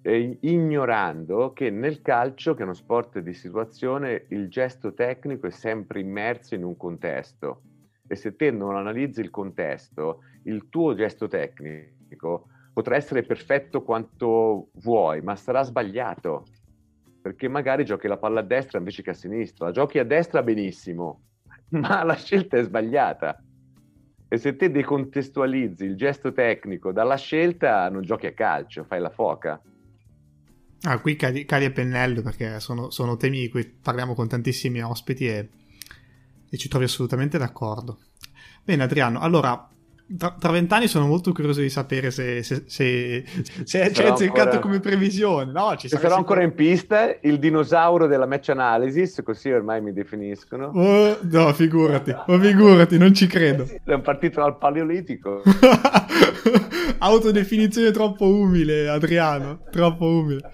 eh, 0.03 0.39
ignorando 0.41 1.53
che 1.53 1.71
nel 1.71 2.03
calcio, 2.03 2.55
che 2.55 2.61
è 2.61 2.65
uno 2.65 2.75
sport 2.75 3.21
di 3.21 3.33
situazione, 3.33 4.27
il 4.29 4.49
gesto 4.49 4.93
tecnico 4.95 5.47
è 5.47 5.51
sempre 5.51 6.01
immerso 6.01 6.55
in 6.55 6.65
un 6.65 6.77
contesto 6.77 7.63
e 8.07 8.17
se 8.17 8.37
te 8.37 8.51
non 8.51 8.77
analizzi 8.77 9.21
il 9.21 9.31
contesto, 9.31 10.21
il 10.45 10.69
tuo 10.69 10.95
gesto 10.95 11.29
tecnico 11.29 12.49
potrà 12.73 12.97
essere 12.97 13.23
perfetto 13.23 13.83
quanto 13.83 14.69
vuoi, 14.75 15.23
ma 15.23 15.37
sarà 15.37 15.63
sbagliato 15.63 16.45
perché 17.23 17.47
magari 17.47 17.85
giochi 17.85 18.09
la 18.09 18.19
palla 18.19 18.41
a 18.41 18.43
destra 18.43 18.79
invece 18.79 19.03
che 19.03 19.11
a 19.11 19.15
sinistra, 19.15 19.67
la 19.67 19.73
giochi 19.73 20.01
a 20.01 20.05
destra 20.05 20.43
benissimo, 20.43 21.23
ma 21.71 22.03
la 22.03 22.17
scelta 22.17 22.59
è 22.59 22.63
sbagliata. 22.65 23.41
E 24.29 24.39
se 24.39 24.57
te 24.57 24.71
decontestualizzi 24.71 25.85
il 25.85 25.95
gesto 25.95 26.33
tecnico 26.33 26.91
dalla 26.91 27.17
scelta, 27.17 27.89
non 27.91 28.03
giochi 28.03 28.27
a 28.27 28.33
calcio, 28.33 28.83
fai 28.85 29.01
la 29.01 29.11
foca. 29.11 29.61
Ah, 30.85 30.99
qui 30.99 31.15
cali, 31.15 31.45
cali 31.45 31.65
e 31.65 31.71
pennello 31.71 32.23
perché 32.23 32.59
sono, 32.59 32.91
sono, 32.91 33.17
temi 33.17 33.41
di 33.41 33.49
cui 33.49 33.65
parliamo 33.65 34.15
con 34.15 34.27
tantissimi 34.27 34.83
ospiti 34.83 35.29
e, 35.29 35.49
e 36.49 36.57
ci 36.57 36.69
trovi 36.69 36.87
assolutamente 36.87 37.39
d'accordo. 37.39 38.01
Bene 38.65 38.83
Adriano, 38.83 39.21
allora 39.21 39.72
tra 40.39 40.51
vent'anni 40.51 40.89
sono 40.89 41.07
molto 41.07 41.33
curioso 41.33 41.61
di 41.61 41.71
sapere 41.71 42.11
se, 42.11 42.43
se, 42.43 42.65
se, 42.67 43.25
se 43.65 43.83
hai 43.83 44.09
azzeccato 44.09 44.59
come 44.59 44.81
previsione. 44.81 45.51
No, 45.53 45.75
ci 45.77 45.89
sarò 45.89 46.17
ancora 46.17 46.43
in 46.43 46.55
pista, 46.55 47.17
il 47.23 47.39
dinosauro 47.39 48.07
della 48.07 48.27
match 48.27 48.51
analysis, 48.51 49.23
così 49.25 49.51
ormai 49.51 49.81
mi 49.81 49.93
definiscono. 49.93 50.67
Oh, 50.75 51.19
no, 51.23 51.53
figurati, 51.53 52.15
oh, 52.27 52.39
figurati, 52.39 52.99
non 52.99 53.15
ci 53.15 53.27
credo. 53.27 53.67
È 53.85 53.93
un 53.93 54.03
partito 54.03 54.41
dal 54.41 54.59
paleolitico. 54.59 55.43
Autodefinizione 56.99 57.91
troppo 57.91 58.27
umile, 58.27 58.89
Adriano, 58.89 59.61
troppo 59.71 60.07
umile. 60.07 60.51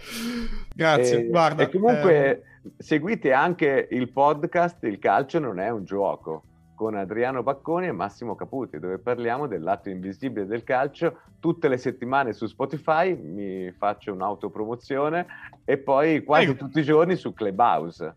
Grazie, 0.75 1.19
e, 1.19 1.29
guarda. 1.29 1.65
E 1.65 1.71
comunque 1.71 2.31
eh... 2.31 2.43
seguite 2.79 3.33
anche 3.33 3.89
il 3.91 4.11
podcast 4.11 4.85
Il 4.85 4.99
calcio 4.99 5.39
non 5.39 5.59
è 5.59 5.69
un 5.71 5.85
gioco 5.85 6.45
con 6.79 6.95
Adriano 6.95 7.43
Bacconi 7.43 7.89
e 7.89 7.93
Massimo 7.93 8.37
Caputi, 8.37 8.79
dove 8.79 8.99
parliamo 8.99 9.49
del 9.49 9.63
lato 9.63 9.91
invisibile 9.91 10.47
del 10.47 10.63
calcio. 10.63 11.23
Tutte 11.41 11.67
le 11.67 11.77
settimane 11.77 12.33
su 12.33 12.47
Spotify 12.47 13.17
mi 13.17 13.73
faccio 13.73 14.13
un'autopromozione 14.13 15.27
e 15.65 15.77
poi 15.79 16.23
quasi 16.23 16.55
tutti 16.55 16.79
i 16.79 16.85
giorni 16.85 17.17
su 17.17 17.35
Clubhouse. 17.35 18.15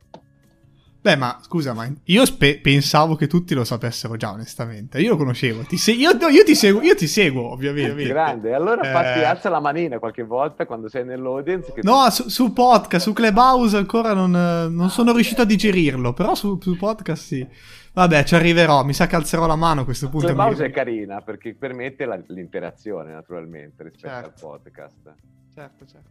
Beh, 1.01 1.16
ma 1.16 1.39
scusa, 1.41 1.74
ma 1.74 1.91
io 2.03 2.26
spe- 2.28 2.59
pensavo 2.59 3.16
che 3.16 3.26
tutti 3.26 3.55
lo 3.55 3.64
sapessero 3.64 4.16
già, 4.16 4.30
onestamente. 4.30 5.01
Io 5.01 5.09
lo 5.09 5.18
conoscevo. 5.18 5.64
Ti 5.64 5.76
se- 5.76 5.93
io, 5.93 6.12
io, 6.12 6.43
ti 6.43 6.53
seguo, 6.53 6.84
io 6.84 6.93
ti 6.93 7.07
seguo, 7.07 7.51
ovviamente. 7.51 8.03
Grande, 8.03 8.53
allora 8.53 8.84
eh... 8.84 8.91
fatti 8.91 9.24
alza 9.24 9.49
la 9.49 9.59
manina 9.59 9.97
qualche 9.97 10.22
volta 10.22 10.68
quando 10.68 10.88
sei 10.88 11.03
nell'audience. 11.03 11.74
no, 11.82 12.03
tu... 12.05 12.12
su, 12.12 12.30
su, 12.30 12.53
podcast, 12.53 13.07
su 13.07 13.14
Clubhouse 13.14 13.76
ancora 13.76 14.14
non, 14.14 14.30
non 14.30 14.91
sono 14.91 15.12
riuscito 15.14 15.41
a 15.41 15.45
digerirlo, 15.45 16.14
però 16.14 16.36
su, 16.36 16.59
su 16.62 16.78
podcast 16.78 17.24
sì. 17.24 17.47
Vabbè, 17.94 18.24
ci 18.24 18.36
arriverò. 18.36 18.84
Mi 18.84 18.94
sa 18.94 19.08
che 19.08 19.16
alzerò 19.16 19.46
la 19.46 19.56
mano 19.56 19.82
a 19.82 19.84
questo 19.84 20.10
punto. 20.10 20.28
La 20.28 20.34
mouse 20.34 20.64
mi... 20.64 20.70
è 20.70 20.72
carina 20.72 21.22
perché 21.22 21.54
permette 21.54 22.06
la, 22.06 22.20
l'interazione, 22.28 23.12
naturalmente, 23.12 23.84
rispetto 23.84 24.08
certo. 24.08 24.28
al 24.28 24.34
podcast. 24.39 25.14
Certo, 25.54 25.86
certo. 25.86 26.10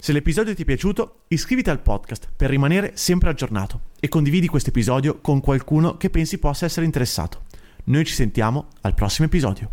Se 0.00 0.12
l'episodio 0.12 0.54
ti 0.54 0.62
è 0.62 0.64
piaciuto, 0.64 1.22
iscriviti 1.28 1.70
al 1.70 1.80
podcast 1.80 2.28
per 2.34 2.48
rimanere 2.48 2.92
sempre 2.94 3.30
aggiornato 3.30 3.80
e 3.98 4.08
condividi 4.08 4.46
questo 4.46 4.70
episodio 4.70 5.20
con 5.20 5.40
qualcuno 5.40 5.96
che 5.96 6.08
pensi 6.08 6.38
possa 6.38 6.66
essere 6.66 6.86
interessato. 6.86 7.42
Noi 7.84 8.04
ci 8.04 8.14
sentiamo 8.14 8.68
al 8.82 8.94
prossimo 8.94 9.26
episodio. 9.26 9.70